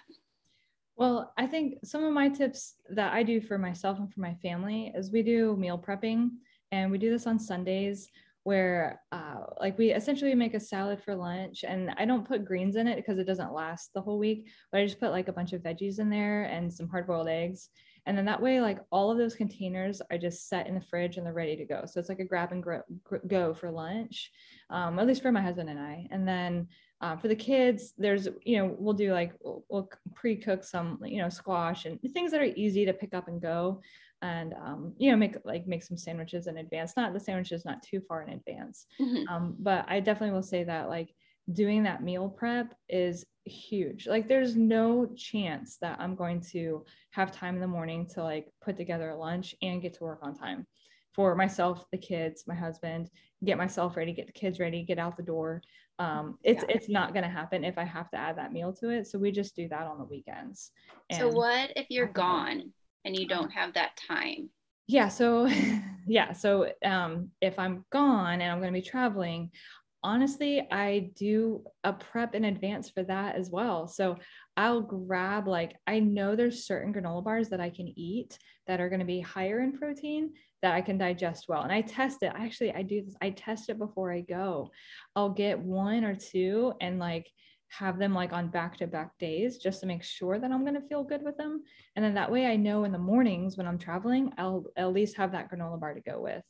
Well, 0.97 1.31
I 1.37 1.45
think 1.45 1.75
some 1.83 2.03
of 2.03 2.13
my 2.13 2.27
tips 2.27 2.75
that 2.89 3.13
I 3.13 3.23
do 3.23 3.39
for 3.39 3.57
myself 3.57 3.99
and 3.99 4.11
for 4.11 4.19
my 4.19 4.33
family 4.35 4.91
is 4.95 5.11
we 5.11 5.21
do 5.21 5.55
meal 5.55 5.77
prepping 5.77 6.29
and 6.71 6.91
we 6.91 6.97
do 6.97 7.11
this 7.11 7.27
on 7.27 7.39
Sundays 7.39 8.09
where 8.43 9.01
uh, 9.11 9.41
like 9.59 9.77
we 9.77 9.91
essentially 9.91 10.33
make 10.33 10.53
a 10.53 10.59
salad 10.59 11.03
for 11.03 11.13
lunch 11.13 11.65
and 11.67 11.91
I 11.97 12.05
don't 12.05 12.27
put 12.27 12.45
greens 12.45 12.77
in 12.77 12.87
it 12.87 12.95
because 12.95 13.19
it 13.19 13.25
doesn't 13.27 13.53
last 13.53 13.91
the 13.93 14.01
whole 14.01 14.17
week, 14.17 14.47
but 14.71 14.81
I 14.81 14.85
just 14.85 14.99
put 14.99 15.11
like 15.11 15.27
a 15.27 15.33
bunch 15.33 15.53
of 15.53 15.61
veggies 15.61 15.99
in 15.99 16.09
there 16.09 16.43
and 16.43 16.73
some 16.73 16.87
hard 16.87 17.05
boiled 17.05 17.27
eggs 17.27 17.69
and 18.07 18.17
then 18.17 18.25
that 18.25 18.41
way, 18.41 18.61
like 18.61 18.79
all 18.89 19.11
of 19.11 19.17
those 19.17 19.35
containers 19.35 20.01
are 20.09 20.17
just 20.17 20.47
set 20.47 20.65
in 20.65 20.75
the 20.75 20.81
fridge 20.81 21.17
and 21.17 21.25
they're 21.25 21.33
ready 21.33 21.57
to 21.57 21.65
go. 21.65 21.83
So 21.85 21.99
it's 21.99 22.07
like 22.07 22.21
a 22.21 22.25
grab 22.25 22.53
and 22.53 22.65
go 23.27 23.53
for 23.53 23.69
lunch, 23.69 24.31
um, 24.69 24.97
at 24.97 25.05
least 25.05 25.21
for 25.21 25.31
my 25.31 25.41
husband 25.41 25.69
and 25.69 25.77
I. 25.77 26.07
And 26.09 26.25
then 26.25 26.69
uh, 27.01 27.17
for 27.17 27.27
the 27.27 27.35
kids, 27.35 27.93
there's, 27.97 28.29
you 28.43 28.57
know, 28.57 28.75
we'll 28.79 28.93
do 28.93 29.11
like, 29.11 29.33
we'll, 29.41 29.65
we'll 29.69 29.89
pre 30.15 30.37
cook 30.37 30.63
some, 30.63 30.99
you 31.03 31.21
know, 31.21 31.27
squash 31.27 31.85
and 31.85 31.99
things 32.13 32.31
that 32.31 32.41
are 32.41 32.53
easy 32.55 32.85
to 32.85 32.93
pick 32.93 33.13
up 33.13 33.27
and 33.27 33.41
go. 33.41 33.81
And, 34.21 34.53
um, 34.53 34.93
you 34.97 35.11
know, 35.11 35.17
make 35.17 35.35
like 35.43 35.67
make 35.67 35.83
some 35.83 35.97
sandwiches 35.97 36.47
in 36.47 36.57
advance, 36.57 36.93
not 36.95 37.13
the 37.13 37.19
sandwiches, 37.19 37.65
not 37.65 37.83
too 37.83 37.99
far 37.99 38.23
in 38.23 38.29
advance. 38.29 38.87
Mm-hmm. 38.99 39.27
Um, 39.31 39.55
but 39.59 39.85
I 39.87 39.99
definitely 39.99 40.33
will 40.33 40.41
say 40.41 40.63
that 40.63 40.89
like 40.89 41.13
doing 41.53 41.83
that 41.83 42.03
meal 42.03 42.29
prep 42.29 42.73
is 42.89 43.25
huge. 43.45 44.07
Like 44.07 44.27
there's 44.27 44.55
no 44.55 45.07
chance 45.15 45.77
that 45.81 45.99
I'm 45.99 46.15
going 46.15 46.41
to 46.51 46.83
have 47.11 47.31
time 47.31 47.55
in 47.55 47.61
the 47.61 47.67
morning 47.67 48.05
to 48.13 48.23
like 48.23 48.47
put 48.61 48.77
together 48.77 49.09
a 49.09 49.17
lunch 49.17 49.55
and 49.61 49.81
get 49.81 49.93
to 49.95 50.03
work 50.03 50.19
on 50.21 50.35
time 50.35 50.65
for 51.17 51.35
myself, 51.35 51.85
the 51.91 51.97
kids, 51.97 52.43
my 52.47 52.53
husband, 52.53 53.09
get 53.43 53.57
myself 53.57 53.97
ready, 53.97 54.13
get 54.13 54.27
the 54.27 54.33
kids 54.33 54.59
ready, 54.59 54.83
get 54.83 54.99
out 54.99 55.17
the 55.17 55.23
door. 55.23 55.61
Um, 55.97 56.37
it's 56.43 56.63
yeah. 56.67 56.75
it's 56.75 56.89
not 56.89 57.13
gonna 57.13 57.27
happen 57.27 57.63
if 57.63 57.77
I 57.79 57.83
have 57.83 58.11
to 58.11 58.17
add 58.17 58.37
that 58.37 58.53
meal 58.53 58.71
to 58.73 58.89
it. 58.89 59.07
So 59.07 59.17
we 59.17 59.31
just 59.31 59.55
do 59.55 59.67
that 59.69 59.87
on 59.87 59.97
the 59.97 60.05
weekends. 60.05 60.71
so 61.11 61.27
what 61.27 61.71
if 61.75 61.87
you're 61.89 62.05
gone 62.05 62.71
and 63.03 63.17
you 63.17 63.27
don't 63.27 63.49
have 63.49 63.73
that 63.73 63.97
time? 64.07 64.51
Yeah, 64.85 65.07
so 65.07 65.47
yeah, 66.07 66.33
so 66.33 66.71
um, 66.85 67.31
if 67.41 67.57
I'm 67.57 67.83
gone 67.91 68.41
and 68.41 68.51
I'm 68.51 68.59
gonna 68.59 68.71
be 68.71 68.81
traveling, 68.83 69.49
honestly, 70.03 70.67
I 70.71 71.11
do 71.15 71.63
a 71.83 71.93
prep 71.93 72.35
in 72.35 72.45
advance 72.45 72.89
for 72.89 73.03
that 73.03 73.35
as 73.35 73.49
well. 73.49 73.87
So 73.87 74.17
I'll 74.55 74.81
grab, 74.81 75.47
like, 75.47 75.75
I 75.85 75.99
know 75.99 76.35
there's 76.35 76.65
certain 76.65 76.93
granola 76.93 77.23
bars 77.23 77.49
that 77.49 77.61
I 77.61 77.69
can 77.69 77.91
eat 77.97 78.37
that 78.67 78.79
are 78.79 78.89
going 78.89 78.99
to 78.99 79.05
be 79.05 79.19
higher 79.19 79.59
in 79.59 79.77
protein 79.77 80.33
that 80.61 80.73
I 80.73 80.81
can 80.81 80.97
digest 80.97 81.45
well. 81.47 81.63
And 81.63 81.71
I 81.71 81.81
test 81.81 82.23
it. 82.23 82.33
Actually, 82.35 82.73
I 82.73 82.81
do 82.81 83.03
this, 83.03 83.15
I 83.21 83.31
test 83.31 83.69
it 83.69 83.77
before 83.77 84.11
I 84.11 84.21
go. 84.21 84.71
I'll 85.15 85.29
get 85.29 85.59
one 85.59 86.03
or 86.03 86.15
two 86.15 86.73
and 86.81 86.99
like, 86.99 87.27
have 87.69 87.99
them 87.99 88.13
like 88.13 88.31
on 88.31 88.47
back 88.47 88.77
to 88.77 88.87
back 88.87 89.17
days 89.19 89.57
just 89.57 89.81
to 89.81 89.85
make 89.85 90.03
sure 90.03 90.39
that 90.39 90.51
I'm 90.51 90.61
going 90.63 90.81
to 90.81 90.87
feel 90.87 91.03
good 91.03 91.21
with 91.21 91.37
them. 91.37 91.63
And 91.95 92.03
then 92.03 92.13
that 92.13 92.31
way 92.31 92.45
I 92.45 92.55
know 92.55 92.85
in 92.85 92.91
the 92.91 92.97
mornings 92.97 93.57
when 93.57 93.67
I'm 93.67 93.77
traveling, 93.77 94.31
I'll 94.37 94.65
at 94.77 94.93
least 94.93 95.17
have 95.17 95.33
that 95.33 95.51
granola 95.51 95.79
bar 95.79 95.93
to 95.93 95.99
go 95.99 96.21
with. 96.21 96.43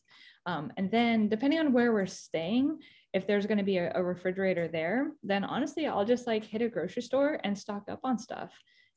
Um, 0.48 0.72
and 0.78 0.90
then 0.90 1.28
depending 1.28 1.60
on 1.60 1.74
where 1.74 1.92
we're 1.92 2.06
staying, 2.08 2.80
if 3.14 3.28
there's 3.28 3.46
going 3.46 3.58
to 3.58 3.64
be 3.64 3.78
a, 3.78 3.92
a, 3.94 4.04
refrigerator 4.04 4.68
there, 4.70 5.12
then 5.22 5.44
honestly, 5.44 5.88
I'll 5.88 6.06
just 6.06 6.26
like 6.26 6.46
hit 6.46 6.62
a 6.62 6.70
grocery 6.70 7.02
store 7.02 7.40
and 7.44 7.58
stock 7.58 7.84
up 7.90 8.00
on 8.04 8.18
stuff 8.18 8.52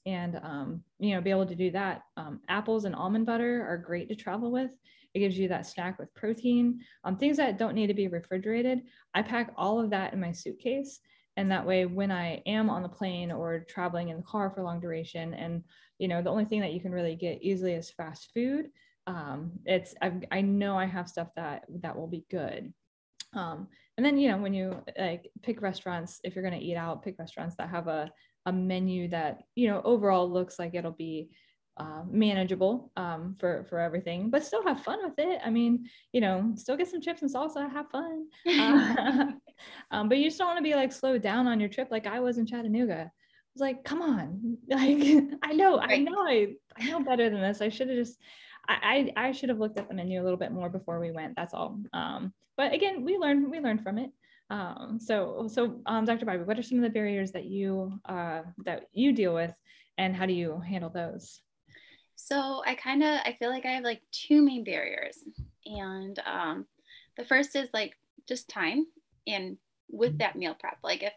and, 0.07 0.41
um, 0.43 0.83
you 1.01 1.15
know, 1.15 1.21
be 1.21 1.31
able 1.31 1.47
to 1.47 1.55
do 1.57 1.73
that. 1.73 2.03
Um, 2.17 2.41
apples 2.49 2.85
and 2.85 2.95
almond 2.95 3.27
butter 3.27 3.67
are 3.69 3.77
great 3.77 4.09
to 4.09 4.15
travel 4.15 4.53
with. 4.53 4.71
It 5.13 5.19
gives 5.19 5.37
you 5.37 5.49
that 5.49 5.67
snack 5.67 5.99
with 5.99 6.15
protein, 6.15 6.81
um, 7.03 7.17
things 7.17 7.37
that 7.39 7.59
don't 7.59 7.75
need 7.75 7.89
to 7.89 7.95
be 7.95 8.07
refrigerated. 8.07 8.83
I 9.13 9.23
pack 9.23 9.53
all 9.57 9.81
of 9.81 9.91
that 9.91 10.13
in 10.13 10.21
my 10.21 10.31
suitcase. 10.31 11.01
And 11.37 11.51
that 11.51 11.67
way, 11.67 11.85
when 11.87 12.13
I 12.13 12.43
am 12.47 12.71
on 12.71 12.83
the 12.83 12.89
plane 12.89 13.33
or 13.33 13.65
traveling 13.69 14.11
in 14.11 14.19
the 14.19 14.23
car 14.23 14.51
for 14.51 14.63
long 14.63 14.81
duration, 14.81 15.35
and 15.35 15.63
you 15.99 16.07
know, 16.07 16.23
the 16.23 16.31
only 16.31 16.45
thing 16.45 16.61
that 16.61 16.73
you 16.73 16.81
can 16.81 16.93
really 16.93 17.17
get 17.17 17.43
easily 17.43 17.73
is 17.73 17.91
fast 17.91 18.31
food. 18.35 18.67
Um, 19.11 19.51
it's 19.65 19.95
I've, 20.01 20.23
I 20.31 20.41
know 20.41 20.79
I 20.79 20.85
have 20.87 21.09
stuff 21.09 21.29
that 21.35 21.65
that 21.83 21.97
will 21.97 22.07
be 22.07 22.25
good. 22.31 22.73
Um, 23.35 23.67
and 23.97 24.07
then 24.07 24.19
you 24.19 24.31
know 24.31 24.39
when 24.39 24.55
you 24.55 24.83
like 24.99 25.31
pick 25.43 25.61
restaurants 25.61 26.21
if 26.25 26.35
you're 26.35 26.49
going 26.49 26.59
to 26.59 26.65
eat 26.65 26.77
out 26.77 27.03
pick 27.03 27.19
restaurants 27.19 27.57
that 27.57 27.71
have 27.71 27.89
a, 27.89 28.11
a 28.47 28.53
menu 28.53 29.09
that 29.09 29.43
you 29.57 29.69
know 29.69 29.83
overall 29.85 30.31
looks 30.31 30.59
like 30.59 30.75
it'll 30.75 30.93
be 30.93 31.29
uh, 31.77 32.03
manageable 32.11 32.93
um, 32.97 33.37
for 33.39 33.65
for 33.69 33.79
everything 33.79 34.31
but 34.31 34.45
still 34.45 34.65
have 34.65 34.83
fun 34.83 34.99
with 35.03 35.19
it 35.19 35.41
i 35.45 35.51
mean 35.51 35.89
you 36.13 36.21
know 36.21 36.53
still 36.57 36.77
get 36.77 36.89
some 36.89 37.01
chips 37.01 37.23
and 37.23 37.33
salsa 37.33 37.71
have 37.71 37.89
fun 37.91 38.27
uh, 38.59 39.27
um, 39.91 40.09
but 40.09 40.19
you 40.19 40.25
just 40.25 40.39
don't 40.39 40.49
want 40.49 40.59
to 40.59 40.63
be 40.63 40.75
like 40.75 40.93
slowed 40.93 41.23
down 41.23 41.47
on 41.47 41.61
your 41.61 41.69
trip 41.69 41.89
like 41.91 42.07
i 42.07 42.21
was 42.21 42.39
in 42.39 42.47
chattanooga 42.47 43.11
I 43.51 43.53
was 43.55 43.63
like, 43.63 43.83
come 43.83 44.01
on, 44.01 44.59
like 44.69 45.25
I 45.43 45.53
know, 45.53 45.79
right. 45.79 45.91
I 45.91 45.97
know, 45.97 46.19
I, 46.19 46.55
I 46.79 46.85
know 46.89 47.01
better 47.01 47.29
than 47.29 47.41
this. 47.41 47.61
I 47.61 47.69
should 47.69 47.89
have 47.89 47.99
just 47.99 48.17
I, 48.69 49.13
I 49.17 49.33
should 49.33 49.49
have 49.49 49.59
looked 49.59 49.79
at 49.79 49.89
the 49.89 49.95
menu 49.95 50.21
a 50.21 50.25
little 50.25 50.39
bit 50.39 50.53
more 50.53 50.69
before 50.69 51.01
we 51.01 51.11
went. 51.11 51.35
That's 51.37 51.55
all. 51.55 51.81
Um, 51.93 52.33
but 52.57 52.73
again, 52.73 53.05
we 53.05 53.17
learned 53.17 53.51
we 53.51 53.61
learned 53.61 53.83
from 53.83 53.99
it. 53.99 54.11
Um, 54.51 54.99
so 55.01 55.49
so 55.51 55.81
um, 55.87 56.05
Dr. 56.05 56.27
Bobby, 56.27 56.43
what 56.43 56.59
are 56.59 56.63
some 56.63 56.79
of 56.79 56.85
the 56.85 56.91
barriers 56.91 57.33
that 57.33 57.45
you 57.45 57.99
uh, 58.07 58.43
that 58.65 58.87
you 58.93 59.13
deal 59.13 59.35
with, 59.35 59.55
and 59.99 60.15
how 60.15 60.27
do 60.27 60.33
you 60.33 60.61
handle 60.61 60.91
those? 60.91 61.41
So 62.17 62.63
I 62.67 62.75
kind 62.75 63.03
of 63.03 63.21
I 63.25 63.37
feel 63.39 63.51
like 63.51 63.65
I 63.65 63.71
have 63.73 63.85
like 63.85 64.03
two 64.13 64.43
main 64.43 64.65
barriers, 64.65 65.19
and 65.65 66.19
um, 66.27 66.67
the 67.17 67.25
first 67.25 67.57
is 67.57 67.69
like 67.73 67.97
just 68.29 68.49
time 68.49 68.87
and 69.27 69.57
with 69.89 70.19
that 70.19 70.37
meal 70.37 70.55
prep. 70.59 70.79
Like 70.83 71.03
if 71.03 71.13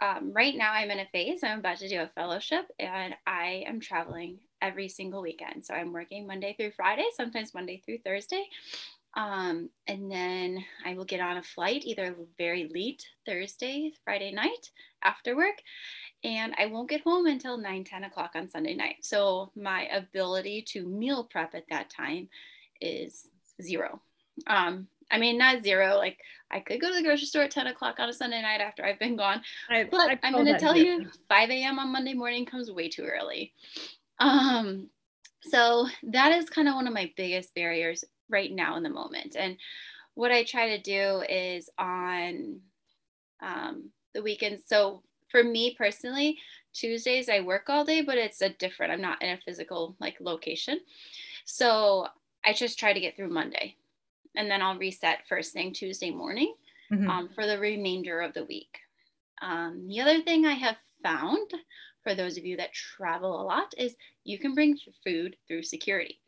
um, 0.00 0.32
right 0.32 0.56
now 0.56 0.72
I'm 0.72 0.90
in 0.90 1.00
a 1.00 1.08
phase, 1.12 1.42
I'm 1.42 1.58
about 1.58 1.78
to 1.78 1.88
do 1.88 2.00
a 2.00 2.10
fellowship, 2.14 2.66
and 2.78 3.14
I 3.26 3.64
am 3.66 3.80
traveling 3.80 4.38
every 4.62 4.88
single 4.88 5.22
weekend. 5.22 5.64
So 5.64 5.74
I'm 5.74 5.92
working 5.92 6.26
Monday 6.26 6.54
through 6.56 6.72
Friday, 6.72 7.06
sometimes 7.16 7.54
Monday 7.54 7.82
through 7.84 7.98
Thursday. 7.98 8.48
Um, 9.16 9.70
and 9.88 10.10
then 10.10 10.64
I 10.84 10.94
will 10.94 11.04
get 11.04 11.20
on 11.20 11.36
a 11.38 11.42
flight 11.42 11.82
either 11.84 12.14
very 12.38 12.70
late 12.72 13.04
Thursday, 13.26 13.92
Friday 14.04 14.32
night 14.32 14.70
after 15.02 15.36
work. 15.36 15.60
and 16.22 16.54
I 16.58 16.66
won't 16.66 16.90
get 16.90 17.00
home 17.02 17.26
until 17.26 17.56
9, 17.56 17.84
10 17.84 18.04
o'clock 18.04 18.32
on 18.34 18.48
Sunday 18.48 18.74
night. 18.74 18.96
So 19.02 19.50
my 19.56 19.86
ability 19.86 20.62
to 20.68 20.86
meal 20.86 21.24
prep 21.24 21.54
at 21.54 21.64
that 21.70 21.90
time 21.90 22.28
is 22.80 23.26
zero. 23.62 24.02
Um, 24.46 24.86
I 25.10 25.18
mean, 25.18 25.38
not 25.38 25.62
zero. 25.62 25.96
Like 25.96 26.18
I 26.50 26.60
could 26.60 26.80
go 26.80 26.88
to 26.88 26.94
the 26.94 27.02
grocery 27.02 27.26
store 27.26 27.42
at 27.42 27.50
10 27.50 27.68
o'clock 27.68 27.96
on 27.98 28.08
a 28.08 28.12
Sunday 28.12 28.42
night 28.42 28.60
after 28.60 28.84
I've 28.84 28.98
been 28.98 29.16
gone. 29.16 29.42
I, 29.68 29.84
but 29.90 30.10
I 30.10 30.18
am 30.22 30.34
going 30.34 30.46
to 30.46 30.58
tell 30.58 30.76
you 30.76 31.06
5 31.28 31.50
a.m. 31.50 31.78
on 31.78 31.90
Monday 31.90 32.14
morning 32.14 32.46
comes 32.46 32.70
way 32.70 32.88
too 32.88 33.04
early. 33.04 33.52
Um, 34.20 34.88
so 35.42 35.88
that 36.04 36.32
is 36.32 36.50
kind 36.50 36.68
of 36.68 36.74
one 36.74 36.86
of 36.86 36.94
my 36.94 37.12
biggest 37.16 37.54
barriers 37.54 38.04
right 38.28 38.52
now 38.52 38.76
in 38.76 38.82
the 38.82 38.90
moment. 38.90 39.36
And 39.36 39.56
what 40.14 40.30
I 40.30 40.44
try 40.44 40.76
to 40.76 40.82
do 40.82 41.22
is 41.28 41.70
on 41.78 42.60
um, 43.42 43.90
the 44.14 44.22
weekends. 44.22 44.64
So 44.66 45.02
for 45.30 45.42
me 45.42 45.74
personally, 45.76 46.38
Tuesdays 46.72 47.28
I 47.28 47.40
work 47.40 47.68
all 47.68 47.84
day, 47.84 48.02
but 48.02 48.18
it's 48.18 48.42
a 48.42 48.50
different, 48.50 48.92
I'm 48.92 49.00
not 49.00 49.22
in 49.22 49.30
a 49.30 49.40
physical 49.44 49.96
like 49.98 50.16
location. 50.20 50.80
So 51.44 52.06
I 52.44 52.52
just 52.52 52.78
try 52.78 52.92
to 52.92 53.00
get 53.00 53.16
through 53.16 53.30
Monday 53.30 53.76
and 54.36 54.50
then 54.50 54.62
I'll 54.62 54.78
reset 54.78 55.26
first 55.28 55.52
thing 55.52 55.72
Tuesday 55.72 56.10
morning 56.10 56.54
mm-hmm. 56.92 57.08
um, 57.08 57.28
for 57.34 57.46
the 57.46 57.58
remainder 57.58 58.20
of 58.20 58.34
the 58.34 58.44
week. 58.44 58.78
Um, 59.42 59.86
the 59.88 60.00
other 60.00 60.20
thing 60.20 60.44
I 60.44 60.52
have 60.52 60.76
found 61.02 61.50
for 62.02 62.14
those 62.14 62.36
of 62.36 62.44
you 62.44 62.56
that 62.56 62.72
travel 62.72 63.40
a 63.40 63.44
lot 63.44 63.72
is 63.76 63.94
you 64.24 64.38
can 64.38 64.54
bring 64.54 64.78
food 65.04 65.36
through 65.46 65.62
security. 65.62 66.20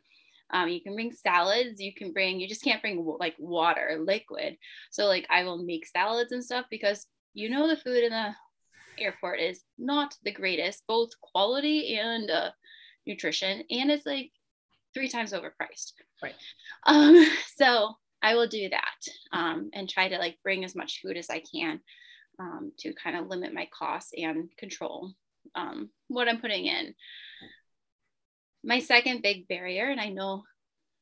Um, 0.53 0.69
you 0.69 0.83
can 0.83 0.95
bring 0.95 1.13
salads. 1.13 1.81
You 1.81 1.95
can 1.95 2.13
bring. 2.13 2.39
You 2.39 2.47
just 2.47 2.63
can't 2.63 2.83
bring 2.83 3.05
like 3.19 3.35
water, 3.39 3.99
liquid. 4.05 4.59
So 4.91 5.07
like 5.07 5.27
I 5.31 5.45
will 5.45 5.65
make 5.65 5.87
salads 5.87 6.33
and 6.33 6.45
stuff 6.45 6.67
because 6.71 7.07
you 7.33 7.49
know 7.49 7.67
the 7.67 7.77
food 7.77 8.05
in 8.05 8.11
the 8.11 8.35
airport 8.99 9.41
is 9.41 9.63
not 9.79 10.15
the 10.25 10.33
greatest, 10.33 10.87
both 10.87 11.11
quality 11.21 11.97
and 11.97 12.31
uh, 12.31 12.51
nutrition, 13.07 13.63
and 13.71 13.91
it's 13.91 14.05
like 14.05 14.31
three 14.93 15.09
times 15.09 15.33
overpriced. 15.33 15.93
Right. 16.23 16.35
Um, 16.85 17.27
so 17.57 17.97
I 18.23 18.35
will 18.35 18.47
do 18.47 18.69
that 18.69 19.37
um, 19.37 19.71
and 19.73 19.89
try 19.89 20.09
to 20.09 20.19
like 20.19 20.39
bring 20.43 20.65
as 20.65 20.77
much 20.77 21.01
food 21.03 21.17
as 21.17 21.31
I 21.31 21.43
can 21.53 21.81
um, 22.39 22.73
to 22.81 22.93
kind 22.95 23.17
of 23.17 23.29
limit 23.29 23.55
my 23.55 23.69
costs 23.77 24.13
and 24.17 24.49
control 24.59 25.13
um, 25.55 25.91
what 26.09 26.29
I'm 26.29 26.41
putting 26.41 26.67
in. 26.67 26.95
My 28.65 28.79
second 28.79 29.23
big 29.23 29.49
barrier, 29.49 29.89
and 29.89 30.01
I 30.01 30.09
know 30.09 30.45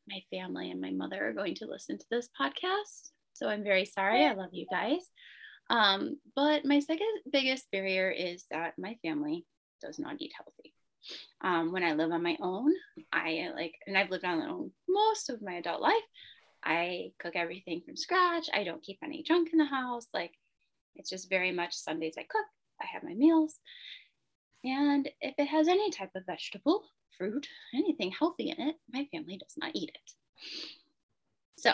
my 0.09 0.23
family 0.31 0.71
and 0.71 0.81
my 0.81 0.91
mother 0.91 1.29
are 1.29 1.33
going 1.33 1.55
to 1.57 1.67
listen 1.67 1.99
to 1.99 2.07
this 2.11 2.29
podcast, 2.41 3.11
so 3.35 3.49
I'm 3.49 3.63
very 3.63 3.85
sorry. 3.85 4.25
I 4.25 4.33
love 4.33 4.51
you 4.53 4.67
guys. 4.71 5.03
Um, 5.69 6.17
but 6.35 6.65
my 6.65 6.81
second 6.81 7.07
biggest 7.31 7.71
barrier 7.71 8.11
is 8.11 8.45
that 8.51 8.75
my 8.77 8.97
family 9.03 9.47
does 9.81 9.99
not 9.99 10.17
eat 10.19 10.33
healthy. 10.37 10.75
Um, 11.43 11.73
when 11.73 11.85
I 11.85 11.95
live 11.95 12.11
on 12.11 12.23
my 12.23 12.37
own, 12.41 12.73
I 13.13 13.51
like, 13.55 13.75
and 13.87 13.97
I've 13.97 14.11
lived 14.11 14.25
on 14.25 14.41
my 14.41 14.47
own 14.47 14.73
most 14.89 15.31
of 15.31 15.41
my 15.41 15.55
adult 15.55 15.81
life. 15.81 15.95
I 16.63 17.13
cook 17.19 17.37
everything 17.37 17.83
from 17.87 17.97
scratch. 17.97 18.49
I 18.53 18.65
don't 18.65 18.83
keep 18.83 18.99
any 19.03 19.23
junk 19.23 19.51
in 19.53 19.59
the 19.59 19.65
house. 19.65 20.07
Like, 20.13 20.33
it's 20.97 21.09
just 21.09 21.31
very 21.31 21.53
much 21.53 21.75
Sundays 21.75 22.17
I 22.19 22.23
cook, 22.23 22.47
I 22.83 22.87
have 22.93 23.03
my 23.03 23.15
meals. 23.15 23.55
And 24.65 25.09
if 25.21 25.35
it 25.39 25.47
has 25.47 25.69
any 25.69 25.91
type 25.91 26.11
of 26.15 26.27
vegetable, 26.27 26.85
fruit, 27.17 27.47
anything 27.75 28.13
healthy 28.19 28.51
in 28.51 28.69
it, 28.69 28.77
my 28.93 29.07
family 29.13 29.37
does 29.37 29.55
not 29.57 29.73
eat 29.75 29.91
it. 29.95 30.13
So 31.59 31.73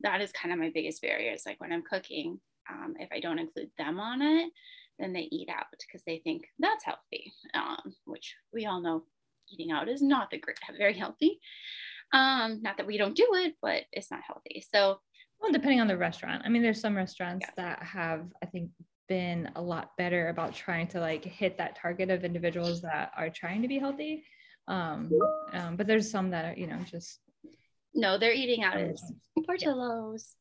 that 0.00 0.20
is 0.20 0.32
kind 0.32 0.52
of 0.52 0.60
my 0.60 0.70
biggest 0.72 1.02
barrier. 1.02 1.32
Is 1.32 1.46
like 1.46 1.60
when 1.60 1.72
I'm 1.72 1.82
cooking, 1.82 2.40
um, 2.70 2.94
if 2.98 3.08
I 3.12 3.20
don't 3.20 3.38
include 3.38 3.70
them 3.78 3.98
on 3.98 4.22
it, 4.22 4.50
then 4.98 5.12
they 5.12 5.28
eat 5.30 5.48
out 5.48 5.66
because 5.70 6.04
they 6.04 6.18
think 6.18 6.46
that's 6.58 6.84
healthy, 6.84 7.32
um, 7.54 7.94
which 8.04 8.34
we 8.52 8.66
all 8.66 8.80
know 8.80 9.04
eating 9.50 9.72
out 9.72 9.88
is 9.88 10.02
not 10.02 10.30
the 10.30 10.38
great, 10.38 10.58
very 10.78 10.94
healthy. 10.94 11.40
Um, 12.12 12.62
not 12.62 12.76
that 12.78 12.86
we 12.86 12.96
don't 12.96 13.16
do 13.16 13.28
it, 13.34 13.54
but 13.60 13.84
it's 13.92 14.10
not 14.10 14.20
healthy. 14.26 14.64
So, 14.72 15.00
well, 15.40 15.52
depending 15.52 15.80
on 15.80 15.88
the 15.88 15.96
restaurant. 15.96 16.42
I 16.44 16.48
mean, 16.48 16.62
there's 16.62 16.80
some 16.80 16.96
restaurants 16.96 17.46
yeah. 17.48 17.64
that 17.64 17.82
have, 17.82 18.26
I 18.42 18.46
think, 18.46 18.70
been 19.08 19.50
a 19.56 19.62
lot 19.62 19.96
better 19.96 20.28
about 20.28 20.54
trying 20.54 20.86
to 20.88 21.00
like 21.00 21.24
hit 21.24 21.58
that 21.58 21.76
target 21.76 22.10
of 22.10 22.24
individuals 22.24 22.82
that 22.82 23.12
are 23.16 23.30
trying 23.30 23.62
to 23.62 23.68
be 23.68 23.78
healthy. 23.78 24.24
Um, 24.66 25.10
um 25.52 25.76
but 25.76 25.86
there's 25.86 26.10
some 26.10 26.30
that 26.30 26.44
are, 26.44 26.58
you 26.58 26.66
know, 26.66 26.78
just 26.90 27.20
no, 27.94 28.18
they're 28.18 28.32
eating 28.32 28.62
out 28.62 28.76
as 28.76 29.02
Portillo's. 29.46 30.34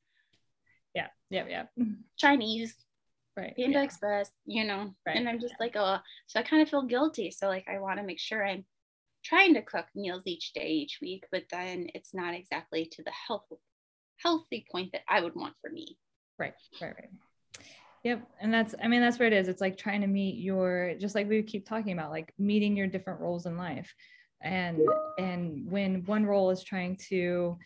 Yeah, 0.93 1.07
yeah, 1.29 1.45
yeah. 1.47 1.63
Chinese 2.17 2.75
right 3.37 3.55
panda 3.55 3.77
yeah. 3.77 3.83
express 3.83 4.31
you 4.45 4.65
know 4.65 4.93
right. 5.05 5.15
and 5.15 5.29
i'm 5.29 5.39
just 5.39 5.53
yeah. 5.59 5.65
like 5.65 5.75
oh 5.75 5.97
so 6.25 6.39
i 6.39 6.43
kind 6.43 6.61
of 6.61 6.69
feel 6.69 6.81
guilty 6.81 7.31
so 7.31 7.47
like 7.47 7.65
i 7.69 7.79
want 7.79 7.99
to 7.99 8.05
make 8.05 8.19
sure 8.19 8.45
i'm 8.45 8.65
trying 9.23 9.53
to 9.53 9.61
cook 9.61 9.85
meals 9.95 10.23
each 10.25 10.53
day 10.53 10.69
each 10.69 10.99
week 11.01 11.23
but 11.31 11.43
then 11.51 11.87
it's 11.93 12.13
not 12.13 12.33
exactly 12.33 12.89
to 12.91 13.03
the 13.03 13.11
health 13.27 13.45
healthy 14.17 14.65
point 14.71 14.91
that 14.91 15.01
i 15.07 15.21
would 15.21 15.35
want 15.35 15.53
for 15.61 15.69
me 15.69 15.97
right 16.39 16.53
right 16.81 16.95
right 16.95 17.63
yep 18.03 18.27
and 18.41 18.53
that's 18.53 18.75
i 18.83 18.87
mean 18.87 19.01
that's 19.01 19.19
where 19.19 19.27
it 19.27 19.33
is. 19.33 19.47
It's 19.47 19.61
like 19.61 19.77
trying 19.77 20.01
to 20.01 20.07
meet 20.07 20.37
your 20.37 20.95
just 20.99 21.15
like 21.15 21.27
we 21.27 21.41
keep 21.43 21.67
talking 21.67 21.93
about 21.93 22.11
like 22.11 22.33
meeting 22.37 22.75
your 22.75 22.87
different 22.87 23.19
roles 23.19 23.45
in 23.45 23.57
life. 23.57 23.93
And 24.41 24.81
and 25.17 25.69
when 25.69 26.05
one 26.05 26.25
role 26.25 26.51
is 26.51 26.63
trying 26.63 26.97
to 27.09 27.57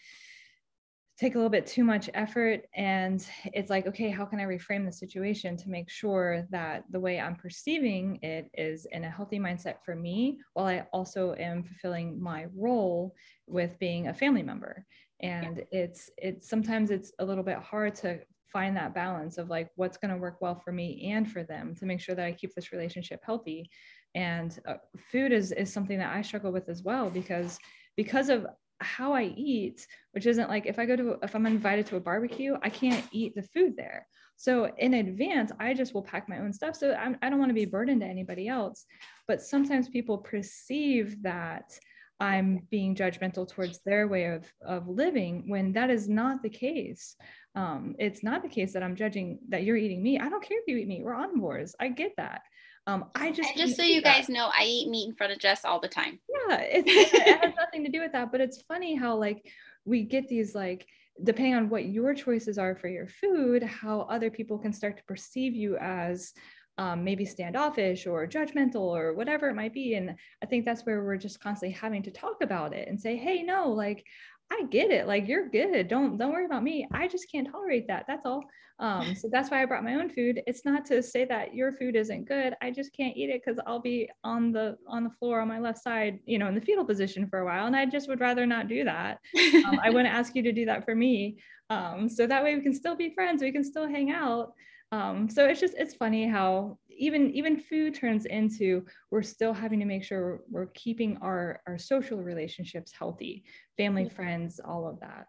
take 1.17 1.35
a 1.35 1.37
little 1.37 1.51
bit 1.51 1.67
too 1.67 1.83
much 1.83 2.09
effort 2.15 2.61
and 2.75 3.27
it's 3.53 3.69
like 3.69 3.85
okay 3.85 4.09
how 4.09 4.25
can 4.25 4.39
i 4.39 4.43
reframe 4.43 4.85
the 4.85 4.91
situation 4.91 5.55
to 5.55 5.69
make 5.69 5.87
sure 5.87 6.47
that 6.49 6.83
the 6.89 6.99
way 6.99 7.19
i'm 7.19 7.35
perceiving 7.35 8.17
it 8.23 8.49
is 8.55 8.87
in 8.91 9.03
a 9.03 9.09
healthy 9.09 9.37
mindset 9.37 9.75
for 9.85 9.93
me 9.93 10.39
while 10.53 10.65
i 10.65 10.83
also 10.91 11.35
am 11.35 11.61
fulfilling 11.61 12.19
my 12.19 12.47
role 12.55 13.13
with 13.51 13.77
being 13.79 14.07
a 14.07 14.13
family 14.13 14.41
member? 14.41 14.85
And 15.21 15.63
it's 15.71 16.09
it's 16.17 16.49
sometimes 16.49 16.89
it's 16.89 17.11
a 17.19 17.25
little 17.25 17.43
bit 17.43 17.57
hard 17.57 17.93
to 17.97 18.19
find 18.51 18.75
that 18.75 18.93
balance 18.93 19.37
of 19.37 19.49
like 19.49 19.69
what's 19.75 19.97
going 19.97 20.11
to 20.11 20.17
work 20.17 20.37
well 20.41 20.55
for 20.55 20.71
me 20.71 21.11
and 21.11 21.31
for 21.31 21.43
them 21.43 21.75
to 21.75 21.85
make 21.85 21.99
sure 21.99 22.15
that 22.15 22.25
i 22.25 22.31
keep 22.31 22.53
this 22.53 22.71
relationship 22.71 23.21
healthy 23.25 23.69
and 24.15 24.59
uh, 24.67 24.75
food 25.11 25.31
is 25.31 25.51
is 25.51 25.71
something 25.71 25.97
that 25.97 26.13
i 26.15 26.21
struggle 26.21 26.51
with 26.51 26.69
as 26.69 26.83
well 26.83 27.09
because 27.09 27.59
because 27.95 28.29
of 28.29 28.45
how 28.81 29.13
I 29.13 29.33
eat, 29.37 29.85
which 30.11 30.25
isn't 30.25 30.49
like 30.49 30.65
if 30.65 30.79
I 30.79 30.85
go 30.85 30.95
to, 30.95 31.17
if 31.23 31.35
I'm 31.35 31.45
invited 31.45 31.85
to 31.87 31.97
a 31.97 31.99
barbecue, 31.99 32.55
I 32.63 32.69
can't 32.69 33.05
eat 33.11 33.35
the 33.35 33.43
food 33.43 33.75
there. 33.77 34.07
So 34.35 34.73
in 34.77 34.95
advance, 34.95 35.51
I 35.59 35.73
just 35.73 35.93
will 35.93 36.01
pack 36.01 36.27
my 36.27 36.39
own 36.39 36.51
stuff. 36.51 36.75
So 36.75 36.93
I'm, 36.93 37.15
I 37.21 37.27
do 37.27 37.31
not 37.31 37.39
want 37.39 37.49
to 37.49 37.55
be 37.55 37.65
burdened 37.65 38.01
to 38.01 38.07
anybody 38.07 38.47
else. 38.47 38.85
But 39.27 39.41
sometimes 39.41 39.87
people 39.87 40.17
perceive 40.17 41.21
that 41.21 41.77
I'm 42.19 42.67
being 42.69 42.95
judgmental 42.95 43.47
towards 43.47 43.79
their 43.79 44.07
way 44.07 44.25
of, 44.25 44.51
of 44.65 44.87
living 44.87 45.43
when 45.47 45.73
that 45.73 45.89
is 45.89 46.09
not 46.09 46.41
the 46.41 46.49
case. 46.49 47.15
Um, 47.55 47.95
it's 47.99 48.23
not 48.23 48.43
the 48.43 48.49
case 48.49 48.73
that 48.73 48.83
I'm 48.83 48.95
judging 48.95 49.39
that 49.49 49.63
you're 49.63 49.77
eating 49.77 50.01
meat. 50.01 50.21
I 50.21 50.29
don't 50.29 50.43
care 50.43 50.57
if 50.59 50.63
you 50.67 50.77
eat 50.77 50.87
meat. 50.87 51.03
We're 51.03 51.13
omnivores. 51.13 51.73
I 51.79 51.89
get 51.89 52.13
that. 52.17 52.41
Um, 52.87 53.05
I 53.13 53.31
just 53.31 53.49
and 53.49 53.59
just 53.59 53.75
so 53.75 53.83
you 53.83 54.01
that. 54.01 54.17
guys 54.17 54.29
know, 54.29 54.49
I 54.57 54.63
eat 54.63 54.89
meat 54.89 55.09
in 55.09 55.15
front 55.15 55.33
of 55.33 55.39
Jess 55.39 55.65
all 55.65 55.79
the 55.79 55.87
time. 55.87 56.19
Yeah, 56.29 56.57
it 56.61 57.43
has 57.43 57.53
nothing 57.59 57.83
to 57.83 57.91
do 57.91 58.01
with 58.01 58.13
that. 58.13 58.31
But 58.31 58.41
it's 58.41 58.61
funny 58.63 58.95
how 58.95 59.17
like 59.17 59.45
we 59.85 60.03
get 60.03 60.27
these 60.27 60.55
like 60.55 60.87
depending 61.23 61.55
on 61.55 61.69
what 61.69 61.85
your 61.85 62.13
choices 62.13 62.57
are 62.57 62.75
for 62.75 62.87
your 62.87 63.07
food, 63.07 63.63
how 63.63 64.01
other 64.01 64.31
people 64.31 64.57
can 64.57 64.73
start 64.73 64.97
to 64.97 65.03
perceive 65.03 65.53
you 65.53 65.77
as 65.77 66.33
um, 66.77 67.03
maybe 67.03 67.25
standoffish 67.25 68.07
or 68.07 68.25
judgmental 68.25 68.81
or 68.81 69.13
whatever 69.13 69.49
it 69.49 69.55
might 69.55 69.73
be. 69.73 69.95
And 69.95 70.15
I 70.41 70.45
think 70.45 70.65
that's 70.65 70.83
where 70.85 71.03
we're 71.03 71.17
just 71.17 71.39
constantly 71.39 71.77
having 71.77 72.01
to 72.03 72.11
talk 72.11 72.37
about 72.41 72.73
it 72.73 72.87
and 72.87 72.99
say, 72.99 73.17
hey, 73.17 73.43
no, 73.43 73.69
like 73.69 74.03
I 74.51 74.63
get 74.69 74.91
it. 74.91 75.07
Like 75.07 75.27
you're 75.27 75.47
good. 75.47 75.87
Don't 75.87 76.17
don't 76.17 76.31
worry 76.31 76.45
about 76.45 76.63
me. 76.63 76.87
I 76.93 77.07
just 77.07 77.31
can't 77.31 77.49
tolerate 77.49 77.87
that. 77.87 78.05
That's 78.07 78.25
all. 78.25 78.43
Um, 78.79 79.15
so 79.15 79.29
that's 79.31 79.51
why 79.51 79.61
I 79.61 79.65
brought 79.65 79.83
my 79.83 79.93
own 79.95 80.09
food. 80.09 80.41
It's 80.47 80.65
not 80.65 80.85
to 80.85 81.03
say 81.03 81.23
that 81.25 81.53
your 81.53 81.71
food 81.71 81.95
isn't 81.95 82.27
good. 82.27 82.55
I 82.61 82.71
just 82.71 82.91
can't 82.93 83.15
eat 83.15 83.29
it 83.29 83.41
because 83.45 83.61
I'll 83.67 83.79
be 83.79 84.09
on 84.23 84.51
the 84.51 84.75
on 84.87 85.03
the 85.03 85.09
floor 85.11 85.39
on 85.39 85.47
my 85.47 85.59
left 85.59 85.81
side, 85.81 86.19
you 86.25 86.37
know, 86.39 86.47
in 86.47 86.55
the 86.55 86.61
fetal 86.61 86.83
position 86.83 87.27
for 87.27 87.39
a 87.39 87.45
while, 87.45 87.67
and 87.67 87.75
I 87.75 87.85
just 87.85 88.09
would 88.09 88.19
rather 88.19 88.45
not 88.45 88.67
do 88.67 88.83
that. 88.83 89.19
Um, 89.65 89.79
I 89.83 89.89
wouldn't 89.89 90.13
ask 90.13 90.35
you 90.35 90.41
to 90.43 90.51
do 90.51 90.65
that 90.65 90.83
for 90.83 90.95
me. 90.95 91.37
Um, 91.69 92.09
so 92.09 92.25
that 92.25 92.43
way 92.43 92.55
we 92.55 92.61
can 92.61 92.73
still 92.73 92.95
be 92.95 93.13
friends. 93.13 93.43
We 93.43 93.51
can 93.51 93.63
still 93.63 93.87
hang 93.87 94.11
out. 94.11 94.53
Um, 94.91 95.29
so 95.29 95.45
it's 95.45 95.59
just 95.59 95.75
it's 95.77 95.93
funny 95.93 96.27
how 96.27 96.77
even 97.01 97.31
even 97.31 97.57
food 97.57 97.95
turns 97.95 98.25
into 98.25 98.85
we're 99.09 99.23
still 99.23 99.53
having 99.53 99.79
to 99.79 99.85
make 99.85 100.03
sure 100.03 100.41
we're, 100.49 100.67
keeping 100.67 101.17
our 101.17 101.61
our 101.67 101.77
social 101.77 102.19
relationships 102.19 102.93
healthy, 102.97 103.43
family, 103.75 104.05
mm-hmm. 104.05 104.15
friends, 104.15 104.59
all 104.63 104.87
of 104.87 104.99
that. 104.99 105.25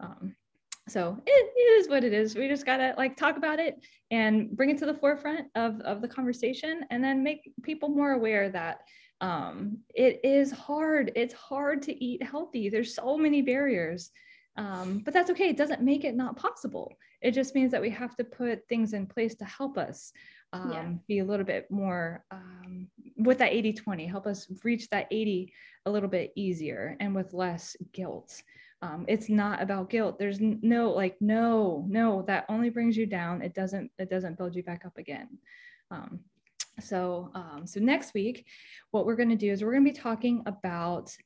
Um, 0.00 0.36
so 0.88 1.20
it, 1.26 1.52
it 1.56 1.80
is 1.80 1.88
what 1.88 2.04
it 2.04 2.12
is. 2.12 2.36
We 2.36 2.46
just 2.48 2.64
gotta 2.64 2.94
like 2.96 3.16
talk 3.16 3.36
about 3.36 3.58
it 3.58 3.84
and 4.12 4.56
bring 4.56 4.70
it 4.70 4.78
to 4.78 4.86
the 4.86 4.94
forefront 4.94 5.48
of 5.56 5.80
of 5.80 6.00
the 6.00 6.08
conversation, 6.08 6.84
and 6.90 7.02
then 7.02 7.24
make 7.24 7.52
people 7.62 7.88
more 7.88 8.12
aware 8.12 8.48
that 8.50 8.82
um, 9.20 9.78
it 9.94 10.20
is 10.22 10.52
hard. 10.52 11.10
It's 11.16 11.34
hard 11.34 11.82
to 11.82 12.04
eat 12.04 12.22
healthy. 12.22 12.68
There's 12.68 12.94
so 12.94 13.18
many 13.18 13.42
barriers. 13.42 14.10
Um, 14.58 15.02
but 15.04 15.12
that's 15.12 15.30
okay. 15.30 15.50
It 15.50 15.56
doesn't 15.58 15.82
make 15.82 16.04
it 16.04 16.16
not 16.16 16.36
possible. 16.36 16.90
It 17.20 17.32
just 17.32 17.54
means 17.54 17.70
that 17.72 17.82
we 17.82 17.90
have 17.90 18.16
to 18.16 18.24
put 18.24 18.66
things 18.68 18.92
in 18.92 19.06
place 19.06 19.34
to 19.36 19.44
help 19.44 19.76
us 19.76 20.12
um, 20.52 20.70
yeah. 20.72 20.92
be 21.08 21.18
a 21.18 21.24
little 21.24 21.46
bit 21.46 21.70
more 21.70 22.24
um, 22.30 22.88
with 23.16 23.38
that 23.38 23.52
80 23.52 23.72
20 23.74 24.06
help 24.06 24.26
us 24.26 24.46
reach 24.64 24.88
that 24.90 25.06
80 25.10 25.52
a 25.86 25.90
little 25.90 26.08
bit 26.08 26.32
easier 26.36 26.96
and 27.00 27.14
with 27.14 27.32
less 27.32 27.76
guilt. 27.92 28.42
Um, 28.82 29.06
it's 29.08 29.28
not 29.28 29.62
about 29.62 29.88
guilt. 29.88 30.18
There's 30.18 30.38
no 30.40 30.90
like 30.90 31.16
no 31.20 31.84
no 31.88 32.22
that 32.22 32.44
only 32.48 32.70
brings 32.70 32.96
you 32.96 33.06
down. 33.06 33.40
It 33.42 33.54
doesn't 33.54 33.90
it 33.98 34.10
doesn't 34.10 34.36
build 34.36 34.54
you 34.54 34.62
back 34.62 34.84
up 34.84 34.98
again. 34.98 35.38
Um, 35.90 36.20
so 36.80 37.30
um, 37.34 37.66
so 37.66 37.80
next 37.80 38.12
week 38.12 38.46
what 38.90 39.06
we're 39.06 39.16
going 39.16 39.30
to 39.30 39.36
do 39.36 39.50
is 39.50 39.62
we're 39.62 39.72
going 39.72 39.84
to 39.84 39.92
be 39.92 39.98
talking 39.98 40.42
about 40.46 41.16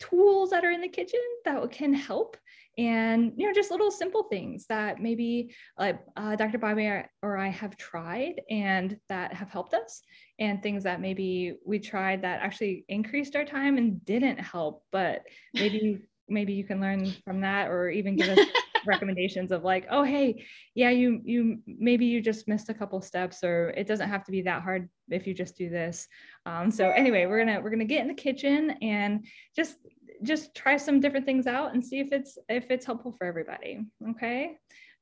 tools 0.00 0.50
that 0.50 0.64
are 0.64 0.72
in 0.72 0.80
the 0.80 0.88
kitchen 0.88 1.20
that 1.44 1.70
can 1.70 1.94
help 1.94 2.36
and 2.76 3.32
you 3.36 3.46
know 3.46 3.52
just 3.52 3.70
little 3.70 3.90
simple 3.90 4.24
things 4.24 4.66
that 4.68 5.00
maybe 5.00 5.54
uh, 5.78 5.92
uh, 6.16 6.34
dr 6.36 6.58
bobby 6.58 7.02
or 7.22 7.36
i 7.36 7.48
have 7.48 7.76
tried 7.76 8.40
and 8.50 8.98
that 9.08 9.32
have 9.32 9.48
helped 9.48 9.74
us 9.74 10.02
and 10.38 10.62
things 10.62 10.82
that 10.82 11.00
maybe 11.00 11.54
we 11.64 11.78
tried 11.78 12.22
that 12.22 12.40
actually 12.40 12.84
increased 12.88 13.36
our 13.36 13.44
time 13.44 13.78
and 13.78 14.04
didn't 14.04 14.38
help 14.38 14.82
but 14.90 15.22
maybe 15.54 16.00
maybe 16.28 16.54
you 16.54 16.64
can 16.64 16.80
learn 16.80 17.12
from 17.24 17.40
that 17.40 17.68
or 17.68 17.90
even 17.90 18.16
give 18.16 18.28
us 18.30 18.46
recommendations 18.86 19.50
of 19.52 19.62
like 19.62 19.86
oh 19.90 20.02
hey 20.02 20.44
yeah 20.74 20.90
you 20.90 21.20
you 21.24 21.58
maybe 21.66 22.04
you 22.06 22.20
just 22.20 22.48
missed 22.48 22.68
a 22.68 22.74
couple 22.74 23.00
steps 23.00 23.42
or 23.42 23.70
it 23.70 23.86
doesn't 23.86 24.08
have 24.08 24.24
to 24.24 24.32
be 24.32 24.42
that 24.42 24.62
hard 24.62 24.88
if 25.10 25.26
you 25.26 25.34
just 25.34 25.56
do 25.56 25.68
this. 25.68 26.08
Um, 26.46 26.70
so 26.70 26.90
anyway 26.90 27.26
we're 27.26 27.38
gonna 27.38 27.60
we're 27.60 27.70
gonna 27.70 27.84
get 27.84 28.02
in 28.02 28.08
the 28.08 28.14
kitchen 28.14 28.70
and 28.82 29.26
just 29.54 29.76
just 30.24 30.54
try 30.54 30.76
some 30.76 31.00
different 31.00 31.26
things 31.26 31.46
out 31.46 31.74
and 31.74 31.84
see 31.84 32.00
if 32.00 32.12
it's 32.12 32.38
if 32.48 32.70
it's 32.70 32.86
helpful 32.86 33.12
for 33.12 33.26
everybody 33.26 33.80
okay 34.10 34.56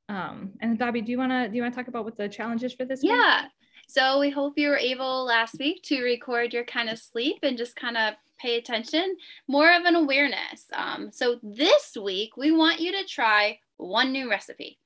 um, 0.09 0.51
and 0.59 0.77
Bobby, 0.77 1.01
do 1.01 1.11
you 1.11 1.17
want 1.17 1.31
to 1.31 1.47
do 1.47 1.55
you 1.55 1.61
want 1.61 1.73
to 1.73 1.79
talk 1.79 1.87
about 1.87 2.03
what 2.03 2.17
the 2.17 2.27
challenge 2.27 2.63
is 2.63 2.73
for 2.73 2.85
this 2.85 3.01
week? 3.01 3.11
yeah 3.11 3.43
week? 3.43 3.51
so 3.87 4.19
we 4.19 4.29
hope 4.29 4.53
you 4.57 4.69
were 4.69 4.77
able 4.77 5.25
last 5.25 5.55
week 5.59 5.81
to 5.83 6.03
record 6.03 6.53
your 6.53 6.65
kind 6.65 6.89
of 6.89 6.99
sleep 6.99 7.39
and 7.43 7.57
just 7.57 7.75
kind 7.75 7.97
of 7.97 8.13
pay 8.39 8.57
attention 8.57 9.15
more 9.47 9.73
of 9.73 9.85
an 9.85 9.95
awareness 9.95 10.65
um, 10.73 11.09
so 11.11 11.39
this 11.41 11.95
week 12.01 12.35
we 12.35 12.51
want 12.51 12.79
you 12.79 12.91
to 12.91 13.05
try 13.05 13.57
one 13.77 14.11
new 14.11 14.29
recipe 14.29 14.79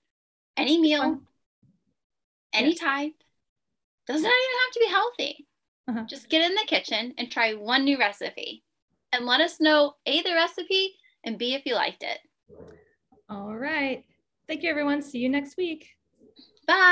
any 0.56 0.80
meal 0.80 1.20
any 2.54 2.74
yeah. 2.74 2.80
type 2.80 3.14
doesn't 4.06 4.26
even 4.26 4.32
have 4.32 4.74
to 4.74 4.80
be 4.80 4.88
healthy 4.88 5.48
uh-huh. 5.90 6.04
just 6.08 6.30
get 6.30 6.44
in 6.44 6.56
the 6.56 6.66
kitchen 6.68 7.14
and 7.18 7.32
try 7.32 7.54
one 7.54 7.84
new 7.84 7.98
recipe 7.98 8.64
and 9.12 9.26
let 9.26 9.42
us 9.42 9.60
know 9.60 9.94
A, 10.06 10.22
the 10.22 10.34
recipe, 10.34 10.96
and 11.24 11.38
B, 11.38 11.54
if 11.54 11.66
you 11.66 11.76
liked 11.76 12.04
it. 12.04 12.20
All 13.30 13.56
right. 13.56 14.04
Thank 14.48 14.64
you, 14.64 14.70
everyone. 14.70 15.02
See 15.02 15.20
you 15.20 15.30
next 15.30 15.58
week. 15.58 15.88
Bye. 16.68 16.76